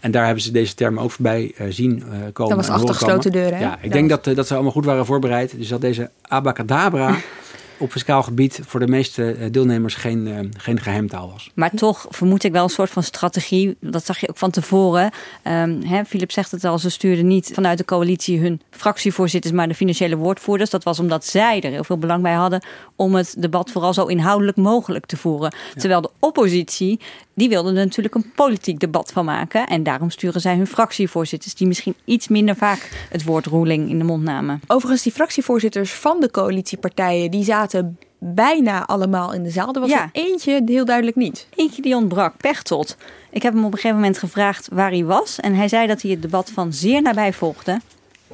[0.01, 2.57] En daar hebben ze deze termen ook voorbij uh, zien uh, komen.
[2.57, 3.61] Dat was achter gesloten deuren.
[3.61, 5.57] Ja, ik denk dat, uh, dat ze allemaal goed waren voorbereid.
[5.59, 7.17] Dus dat deze abacadabra
[7.79, 11.51] op fiscaal gebied voor de meeste eh, deelnemers geen, uh, geen geheimtaal was.
[11.55, 13.77] Maar toch vermoed ik wel een soort van strategie.
[13.81, 15.11] Dat zag je ook van tevoren.
[15.45, 19.69] Um, hè, Philip zegt het al, ze stuurden niet vanuit de coalitie hun fractievoorzitters, maar
[19.69, 20.71] de financiële woordvoerders.
[20.71, 22.65] Dat was omdat zij er heel veel belang bij hadden
[22.97, 25.53] om het debat vooral zo inhoudelijk mogelijk te voeren.
[25.75, 25.81] Ja.
[25.81, 27.01] Terwijl de oppositie,
[27.35, 29.67] die wilde er natuurlijk een politiek debat van maken.
[29.67, 33.99] En daarom sturen zij hun fractievoorzitters, die misschien iets minder vaak het woord ruling in
[33.99, 34.61] de mond namen.
[34.67, 39.75] Overigens, die fractievoorzitters van de coalitiepartijen, die zaten zaten bijna allemaal in de zaal.
[39.75, 41.47] Er was er eentje heel duidelijk niet.
[41.55, 42.97] Eentje die ontbrak, Pechtold.
[43.31, 45.41] Ik heb hem op een gegeven moment gevraagd waar hij was.
[45.41, 47.81] En hij zei dat hij het debat van zeer nabij volgde.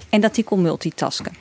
[0.08, 1.32] En dat hij kon multitasken.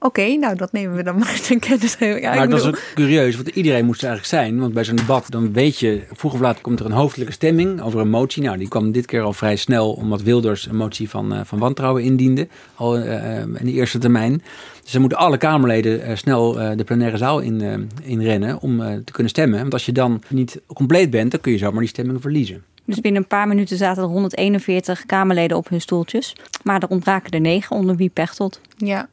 [0.00, 1.96] Oké, nou dat nemen we dan maar ten kennis.
[1.98, 4.60] Ja, maar dat is ook curieus, want iedereen moest er eigenlijk zijn.
[4.60, 7.82] Want bij zo'n debat, dan weet je, vroeg of laat komt er een hoofdelijke stemming
[7.82, 8.42] over een motie.
[8.42, 11.58] Nou, die kwam dit keer al vrij snel, omdat Wilders een motie van, uh, van
[11.58, 12.48] wantrouwen indiende.
[12.74, 14.42] Al uh, in de eerste termijn.
[14.88, 19.12] Dus dan moeten alle Kamerleden uh, snel de plenaire zaal in, in rennen om te
[19.12, 19.60] kunnen stemmen.
[19.60, 22.62] Want als je dan niet compleet bent, dan kun je zomaar die stemming verliezen.
[22.84, 26.36] Dus binnen een paar minuten zaten er 141 Kamerleden op hun stoeltjes.
[26.62, 28.60] Maar er ontbraken er negen, onder wie Pechtold.
[28.76, 29.08] Ja.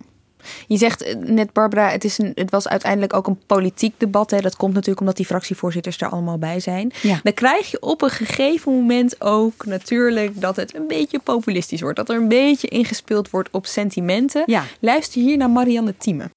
[0.67, 4.31] Je zegt eh, net, Barbara, het, is een, het was uiteindelijk ook een politiek debat.
[4.31, 4.41] Hè.
[4.41, 6.93] Dat komt natuurlijk omdat die fractievoorzitters er allemaal bij zijn.
[7.23, 11.97] Dan krijg je op een gegeven moment ook natuurlijk dat het een beetje populistisch wordt.
[11.97, 14.43] Dat er een beetje ingespeeld wordt op sentimenten.
[14.45, 14.63] Ja.
[14.79, 16.29] Luister hier naar Marianne Thieme.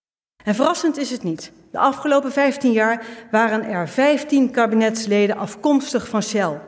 [0.44, 1.52] En verrassend is het niet.
[1.70, 6.60] De afgelopen 15 jaar waren er 15 kabinetsleden afkomstig van Shell.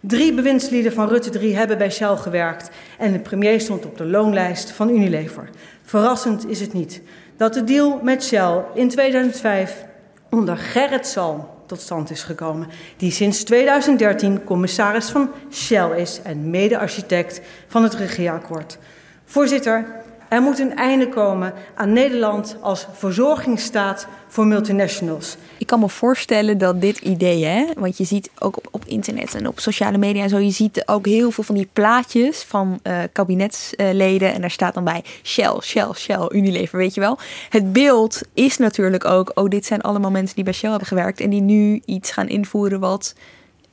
[0.00, 4.04] Drie bewindslieden van Rutte 3 hebben bij Shell gewerkt en de premier stond op de
[4.04, 5.48] loonlijst van Unilever.
[5.84, 7.02] Verrassend is het niet
[7.36, 9.84] dat de deal met Shell in 2005
[10.30, 16.50] onder Gerrit Salm tot stand is gekomen, die sinds 2013 commissaris van Shell is en
[16.50, 18.78] mede-architect van het regeerakkoord.
[19.24, 19.86] Voorzitter,
[20.28, 25.36] er moet een einde komen aan Nederland als verzorgingsstaat voor multinationals.
[25.58, 29.34] Ik kan me voorstellen dat dit idee, hè, want je ziet ook op, op internet
[29.34, 32.80] en op sociale media en zo, je ziet ook heel veel van die plaatjes van
[32.82, 37.18] uh, kabinetsleden en daar staat dan bij Shell, Shell, Shell, Unilever, weet je wel.
[37.48, 41.20] Het beeld is natuurlijk ook, oh, dit zijn allemaal mensen die bij Shell hebben gewerkt
[41.20, 43.14] en die nu iets gaan invoeren wat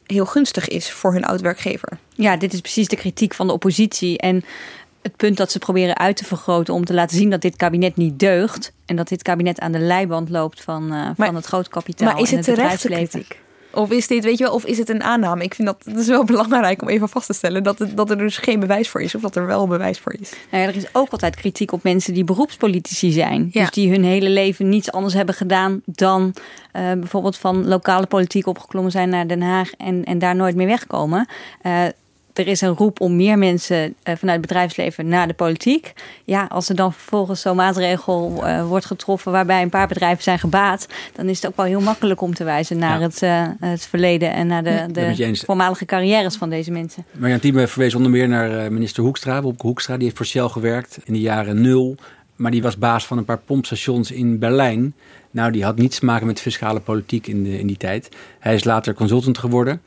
[0.06, 1.98] heel gunstig is voor hun oud-werkgever.
[2.16, 4.18] Ja, dit is precies de kritiek van de oppositie.
[4.18, 4.44] En
[5.06, 7.96] het punt dat ze proberen uit te vergroten om te laten zien dat dit kabinet
[7.96, 8.72] niet deugt.
[8.86, 12.12] En dat dit kabinet aan de leiband loopt van, uh, van het groot kapitaal.
[12.12, 13.26] Maar is het, het bedrijfsleven?
[13.72, 15.44] Of is dit, weet je wel, of is het een aanname?
[15.44, 18.10] Ik vind dat, dat is wel belangrijk om even vast te stellen dat, het, dat
[18.10, 20.34] er dus geen bewijs voor is, of dat er wel bewijs voor is.
[20.52, 23.50] Nou ja, er is ook altijd kritiek op mensen die beroepspolitici zijn.
[23.52, 26.34] Dus die hun hele leven niets anders hebben gedaan dan
[26.74, 30.68] uh, bijvoorbeeld van lokale politiek opgeklommen zijn naar Den Haag en, en daar nooit meer
[30.68, 31.28] wegkomen.
[31.64, 31.84] Uh,
[32.40, 35.94] er is een roep om meer mensen uh, vanuit het bedrijfsleven naar de politiek.
[36.24, 40.40] Ja, als er dan vervolgens zo'n maatregel uh, wordt getroffen waarbij een paar bedrijven zijn
[40.40, 43.06] gebaat, dan is het ook wel heel makkelijk om te wijzen naar ja.
[43.06, 47.06] het, uh, het verleden en naar de, de voormalige carrières van deze mensen.
[47.12, 49.42] Marjan Thieme verwees onder meer naar minister Hoekstra.
[49.42, 51.96] Wopke Hoekstra, die heeft voor Shell gewerkt in de jaren nul.
[52.36, 54.94] Maar die was baas van een paar pompstations in Berlijn.
[55.32, 58.10] Nou, die had niets te maken met fiscale politiek in, de, in die tijd.
[58.40, 59.82] Hij is later consultant geworden.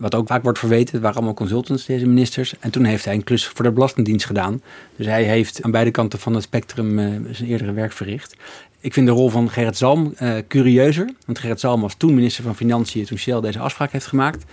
[0.00, 2.54] Wat ook vaak wordt verweten, het waren allemaal consultants, deze ministers.
[2.58, 4.62] En toen heeft hij een klus voor de Belastingdienst gedaan.
[4.96, 8.36] Dus hij heeft aan beide kanten van het spectrum uh, zijn eerdere werk verricht.
[8.80, 11.10] Ik vind de rol van Gerrit Zalm uh, curieuzer.
[11.26, 14.44] Want Gerrit Zalm was toen minister van Financiën toen Shell deze afspraak heeft gemaakt.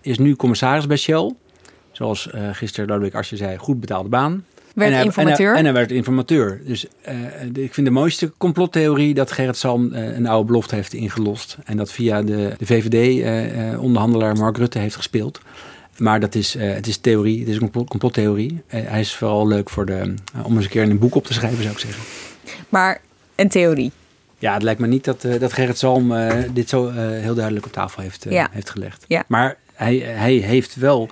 [0.00, 1.34] Is nu commissaris bij Shell.
[1.92, 4.44] Zoals uh, gisteren Lodewijk Asscher zei, goed betaalde baan.
[4.74, 5.46] Werd en hij, informateur.
[5.46, 6.60] En hij, en hij, werd informateur.
[6.64, 10.92] Dus uh, ik vind de mooiste complottheorie dat Gerrit Salm uh, een oude belofte heeft
[10.92, 11.56] ingelost.
[11.64, 15.40] En dat via de, de VVD-onderhandelaar uh, Mark Rutte heeft gespeeld.
[15.96, 18.62] Maar dat is, het is theorie, het is een complottheorie.
[18.66, 21.32] hij is vooral leuk voor de, om eens een keer in een boek op te
[21.32, 22.02] schrijven, zou ik zeggen.
[22.68, 23.00] Maar
[23.34, 23.92] een theorie?
[24.38, 26.14] Ja, het lijkt me niet dat, dat Gerrit Salm
[26.52, 28.48] dit zo heel duidelijk op tafel heeft, ja.
[28.52, 29.04] heeft gelegd.
[29.08, 29.24] Ja.
[29.26, 31.08] Maar hij, hij heeft wel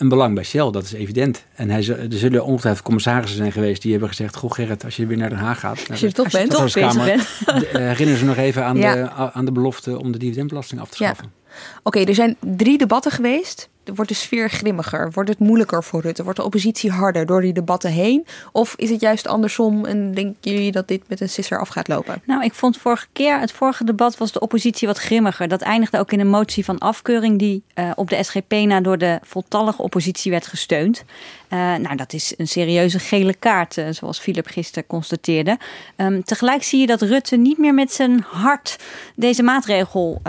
[0.00, 1.44] een belang bij Shell, dat is evident.
[1.54, 5.06] En hij, er zullen ongetwijfeld commissarissen zijn geweest die hebben gezegd: Goh, Gerrit, als je
[5.06, 5.90] weer naar Den Haag gaat.
[5.90, 7.28] Als je er toch bent, toch bezig bent.
[7.72, 8.94] Herinner ze nog even aan, ja.
[8.94, 11.24] de, aan de belofte om de dividendbelasting af te schaffen.
[11.24, 11.39] Ja.
[11.82, 13.68] Oké, er zijn drie debatten geweest.
[13.94, 15.10] Wordt de sfeer grimmiger?
[15.12, 16.22] Wordt het moeilijker voor Rutte?
[16.22, 18.26] Wordt de oppositie harder door die debatten heen?
[18.52, 21.88] Of is het juist andersom en denken jullie dat dit met een sisser af gaat
[21.88, 22.22] lopen?
[22.24, 25.48] Nou, ik vond vorige keer, het vorige debat was de oppositie wat grimmiger.
[25.48, 28.98] Dat eindigde ook in een motie van afkeuring die uh, op de SGP na door
[28.98, 31.04] de voltallige oppositie werd gesteund.
[31.48, 35.58] Uh, nou, dat is een serieuze gele kaart, uh, zoals Philip gisteren constateerde.
[35.96, 38.76] Um, tegelijk zie je dat Rutte niet meer met zijn hart
[39.16, 40.22] deze maatregel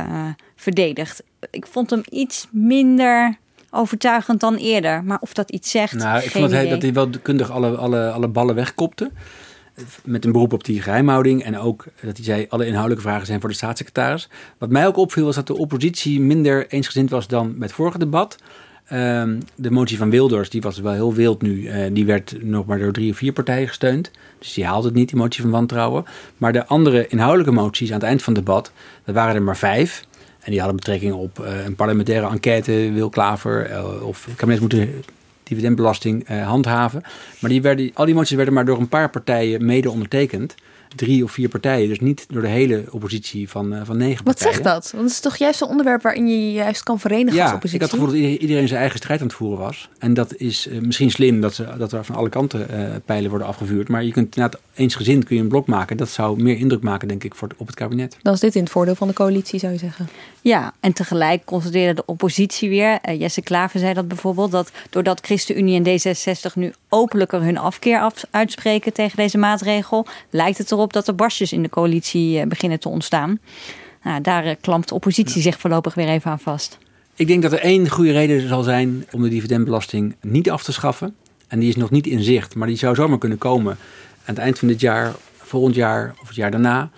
[0.61, 1.23] verdedigt.
[1.51, 3.37] Ik vond hem iets minder
[3.69, 5.03] overtuigend dan eerder.
[5.03, 5.93] Maar of dat iets zegt.
[5.93, 9.11] Nou, ik vond dat hij, dat hij wel kundig alle, alle, alle ballen wegkopte.
[10.03, 11.43] Met een beroep op die geheimhouding.
[11.43, 14.29] En ook dat hij zei: alle inhoudelijke vragen zijn voor de staatssecretaris.
[14.57, 17.97] Wat mij ook opviel was dat de oppositie minder eensgezind was dan met het vorige
[17.97, 18.37] debat.
[18.93, 21.61] Um, de motie van Wilders, die was wel heel wild nu.
[21.61, 24.11] Uh, die werd nog maar door drie of vier partijen gesteund.
[24.39, 26.05] Dus die haalde het niet, die motie van wantrouwen.
[26.37, 28.71] Maar de andere inhoudelijke moties aan het eind van het debat,
[29.05, 30.05] dat waren er maar vijf.
[30.41, 34.61] En die hadden betrekking op uh, een parlementaire enquête, Wil Klaver, uh, of het kabinet
[34.61, 34.99] moet de
[35.43, 37.03] dividendbelasting uh, handhaven.
[37.39, 40.55] Maar die werden, al die moties werden maar door een paar partijen mede ondertekend.
[40.95, 41.87] Drie of vier partijen.
[41.87, 44.53] Dus niet door de hele oppositie van, uh, van negen Wat partijen.
[44.53, 44.91] zegt dat?
[44.91, 47.53] Want het is toch juist een onderwerp waarin je je juist kan verenigen ja, als
[47.53, 47.75] oppositie?
[47.75, 49.89] ik had het gevoel dat iedereen zijn eigen strijd aan het voeren was.
[49.99, 53.29] En dat is uh, misschien slim dat, ze, dat er van alle kanten uh, pijlen
[53.29, 53.87] worden afgevuurd.
[53.87, 55.97] Maar je kunt inderdaad eensgezind kun je een blok maken.
[55.97, 58.17] Dat zou meer indruk maken, denk ik, voor, op het kabinet.
[58.21, 60.09] Dan is dit in het voordeel van de coalitie, zou je zeggen.
[60.41, 63.15] Ja, en tegelijk constateerde de oppositie weer.
[63.17, 64.51] Jesse Klaver zei dat bijvoorbeeld.
[64.51, 70.57] Dat doordat ChristenUnie en D66 nu openlijker hun afkeer af, uitspreken tegen deze maatregel, lijkt
[70.57, 73.39] het erop dat er barstjes in de coalitie beginnen te ontstaan.
[74.03, 76.77] Nou, daar klampt de oppositie zich voorlopig weer even aan vast.
[77.15, 80.71] Ik denk dat er één goede reden zal zijn om de dividendbelasting niet af te
[80.71, 81.15] schaffen.
[81.47, 83.71] En die is nog niet in zicht, maar die zou zomaar kunnen komen
[84.25, 86.89] aan het eind van dit jaar, volgend jaar of het jaar daarna.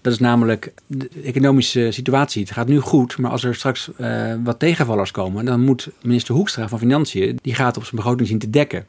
[0.00, 2.42] Dat is namelijk de economische situatie.
[2.42, 6.34] Het gaat nu goed, maar als er straks uh, wat tegenvallers komen, dan moet minister
[6.34, 8.86] Hoekstra van Financiën, die gaat op zijn begroting zien te dekken.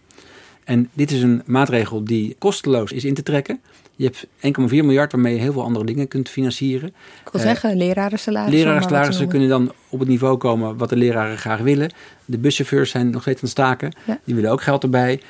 [0.64, 3.60] En dit is een maatregel die kosteloos is in te trekken.
[3.96, 6.88] Je hebt 1,4 miljard waarmee je heel veel andere dingen kunt financieren.
[7.26, 8.60] Ik wil uh, zeggen, lerarensalarissen.
[8.60, 11.92] Lerarensalarissen kunnen dan op het niveau komen wat de leraren graag willen.
[12.26, 13.94] De buschauffeurs zijn nog steeds aan het staken.
[14.06, 14.20] Ja.
[14.24, 15.22] Die willen ook geld erbij.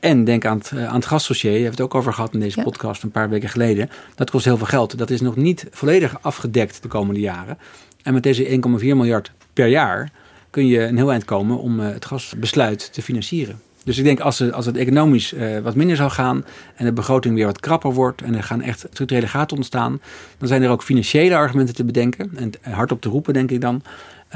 [0.00, 2.58] En denk aan het, aan het gasdossier, je hebt het ook over gehad in deze
[2.58, 2.64] ja.
[2.64, 3.90] podcast een paar weken geleden.
[4.14, 4.98] Dat kost heel veel geld.
[4.98, 7.58] Dat is nog niet volledig afgedekt de komende jaren.
[8.02, 10.10] En met deze 1,4 miljard per jaar
[10.50, 13.60] kun je een heel eind komen om uh, het gasbesluit te financieren.
[13.84, 16.92] Dus ik denk als, het, als het economisch uh, wat minder zou gaan en de
[16.92, 20.00] begroting weer wat krapper wordt en er gaan echt structurele gaten ontstaan,
[20.38, 23.82] dan zijn er ook financiële argumenten te bedenken en hardop te roepen, denk ik dan,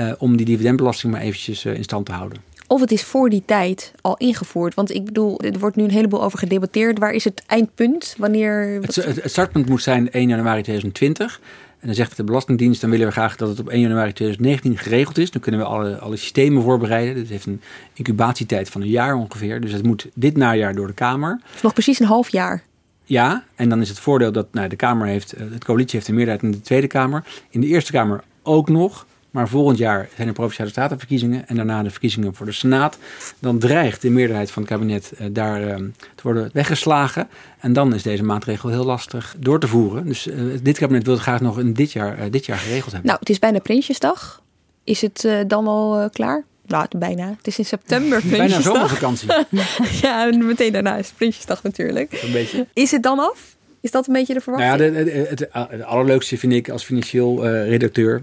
[0.01, 2.39] uh, om die dividendbelasting maar eventjes uh, in stand te houden.
[2.69, 4.75] Of het is voor die tijd al ingevoerd.
[4.75, 6.99] Want ik bedoel, er wordt nu een heleboel over gedebatteerd.
[6.99, 8.15] Waar is het eindpunt?
[8.19, 8.79] Wanneer.
[8.81, 11.41] Het, het startpunt moet zijn 1 januari 2020.
[11.79, 14.79] En dan zegt de Belastingdienst, dan willen we graag dat het op 1 januari 2019
[14.79, 15.31] geregeld is.
[15.31, 17.15] Dan kunnen we alle, alle systemen voorbereiden.
[17.15, 17.61] Dit heeft een
[17.93, 19.61] incubatietijd van een jaar ongeveer.
[19.61, 21.41] Dus het moet dit najaar door de Kamer.
[21.53, 22.63] Dus nog precies een half jaar.
[23.05, 26.15] Ja, en dan is het voordeel dat nou, de Kamer heeft, het coalitie heeft een
[26.15, 27.25] meerderheid in de Tweede Kamer.
[27.51, 29.07] In de Eerste Kamer ook nog.
[29.37, 32.99] Maar volgend jaar zijn er provinciale statenverkiezingen en daarna de verkiezingen voor de Senaat.
[33.39, 35.75] Dan dreigt de meerderheid van het kabinet uh, daar uh,
[36.15, 37.29] te worden weggeslagen.
[37.59, 40.07] En dan is deze maatregel heel lastig door te voeren.
[40.07, 43.07] Dus uh, dit kabinet wil het graag nog in dit jaar, dit jaar geregeld hebben.
[43.07, 44.43] Nou, het is bijna Prinsjesdag.
[44.85, 46.45] Is het dan al klaar?
[46.67, 47.35] Nou, bijna.
[47.37, 48.63] Het is in september Prinsjesdag.
[48.63, 49.29] Bijna zomervakantie.
[50.03, 52.23] ja, en meteen daarna is Prinsjesdag natuurlijk.
[52.23, 52.67] Een beetje.
[52.73, 53.57] Is het dan af?
[53.81, 54.81] Is dat een beetje de verwachting?
[54.81, 58.23] Nou ja, het, het, het, allerleukste vind ik als financieel uh, redacteur.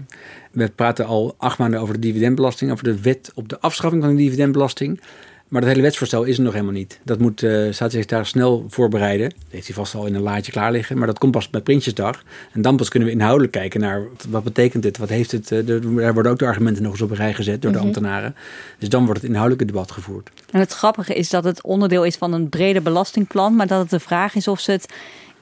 [0.54, 4.16] We praten al acht maanden over de dividendbelasting, over de wet op de afschaffing van
[4.16, 5.00] de dividendbelasting.
[5.48, 7.00] Maar dat hele wetsvoorstel is er nog helemaal niet.
[7.02, 9.28] Dat moet uh, staatssecretaris snel voorbereiden.
[9.28, 10.98] Dat heeft hij vast al in een laadje klaar liggen.
[10.98, 12.22] Maar dat komt pas met Prinsjesdag.
[12.52, 14.98] En dan pas kunnen we inhoudelijk kijken naar wat betekent dit?
[14.98, 15.50] Wat heeft het?
[15.50, 18.34] Er worden ook de argumenten nog eens op een rij gezet door de ambtenaren.
[18.78, 20.30] Dus dan wordt het inhoudelijke debat gevoerd.
[20.50, 23.56] En het grappige is dat het onderdeel is van een brede belastingplan.
[23.56, 24.92] Maar dat het de vraag is of ze het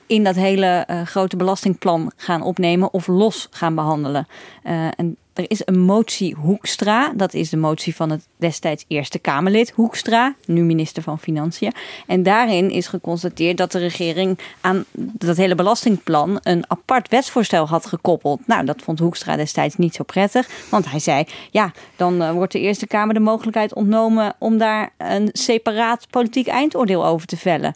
[0.07, 4.27] in dat hele uh, grote belastingplan gaan opnemen of los gaan behandelen.
[4.65, 7.13] Uh, en er is een motie Hoekstra.
[7.17, 11.73] Dat is de motie van het destijds Eerste Kamerlid Hoekstra, nu minister van Financiën.
[12.07, 17.87] En daarin is geconstateerd dat de regering aan dat hele belastingplan een apart wetsvoorstel had
[17.87, 18.47] gekoppeld.
[18.47, 20.49] Nou, dat vond Hoekstra destijds niet zo prettig.
[20.69, 24.93] Want hij zei, ja, dan uh, wordt de Eerste Kamer de mogelijkheid ontnomen om daar
[24.99, 27.75] een separaat politiek eindoordeel over te vellen.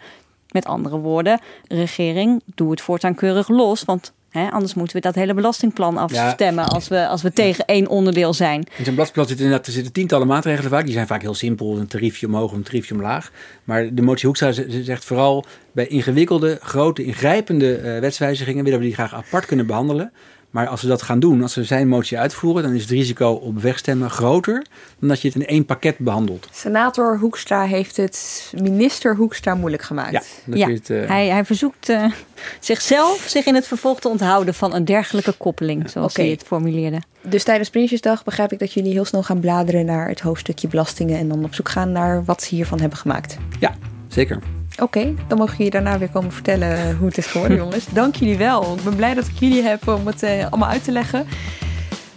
[0.56, 3.84] Met andere woorden, regering, doe het voortaan keurig los.
[3.84, 6.70] Want hè, anders moeten we dat hele belastingplan afstemmen ja.
[6.70, 8.58] als, we, als we tegen één onderdeel zijn.
[8.58, 10.84] In zo'n belastingplan zitten, inderdaad, er zitten tientallen maatregelen vaak.
[10.84, 13.30] Die zijn vaak heel simpel, een tariefje omhoog, een tariefje omlaag.
[13.64, 14.52] Maar de motie Hoekstra
[14.82, 20.12] zegt vooral bij ingewikkelde, grote, ingrijpende uh, wetswijzigingen willen we die graag apart kunnen behandelen.
[20.56, 23.30] Maar als we dat gaan doen, als we zijn motie uitvoeren, dan is het risico
[23.30, 24.64] op wegstemmen groter
[24.98, 26.48] dan dat je het in één pakket behandelt.
[26.52, 30.12] Senator Hoekstra heeft het minister Hoekstra moeilijk gemaakt.
[30.12, 30.68] Ja, dat ja.
[30.68, 31.08] Het, uh...
[31.08, 32.12] hij, hij verzoekt uh,
[32.60, 36.24] zichzelf zich in het vervolg te onthouden van een dergelijke koppeling, zoals okay.
[36.24, 37.02] hij het formuleerde.
[37.22, 41.18] Dus tijdens Prinsjesdag begrijp ik dat jullie heel snel gaan bladeren naar het hoofdstukje belastingen
[41.18, 43.36] en dan op zoek gaan naar wat ze hiervan hebben gemaakt.
[43.58, 43.74] Ja,
[44.08, 44.38] zeker.
[44.78, 47.86] Oké, okay, dan mogen jullie daarna weer komen vertellen hoe het is geworden, jongens.
[47.92, 48.74] Dank jullie wel.
[48.76, 51.26] Ik ben blij dat ik jullie heb om het uh, allemaal uit te leggen.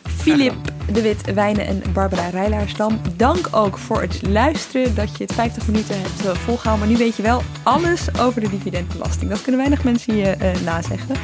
[0.03, 0.55] Filip
[0.93, 3.01] de Wit Wijnen en Barbara Rijlaarsdam.
[3.15, 6.87] Dank ook voor het luisteren, dat je het 50 minuten hebt volgehouden.
[6.87, 9.29] Maar nu weet je wel alles over de dividendbelasting.
[9.29, 11.15] Dat kunnen weinig mensen je uh, nazeggen.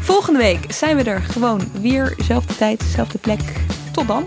[0.00, 2.14] Volgende week zijn we er gewoon weer.
[2.16, 3.40] Zelfde tijd, zelfde plek.
[3.92, 4.26] Tot dan.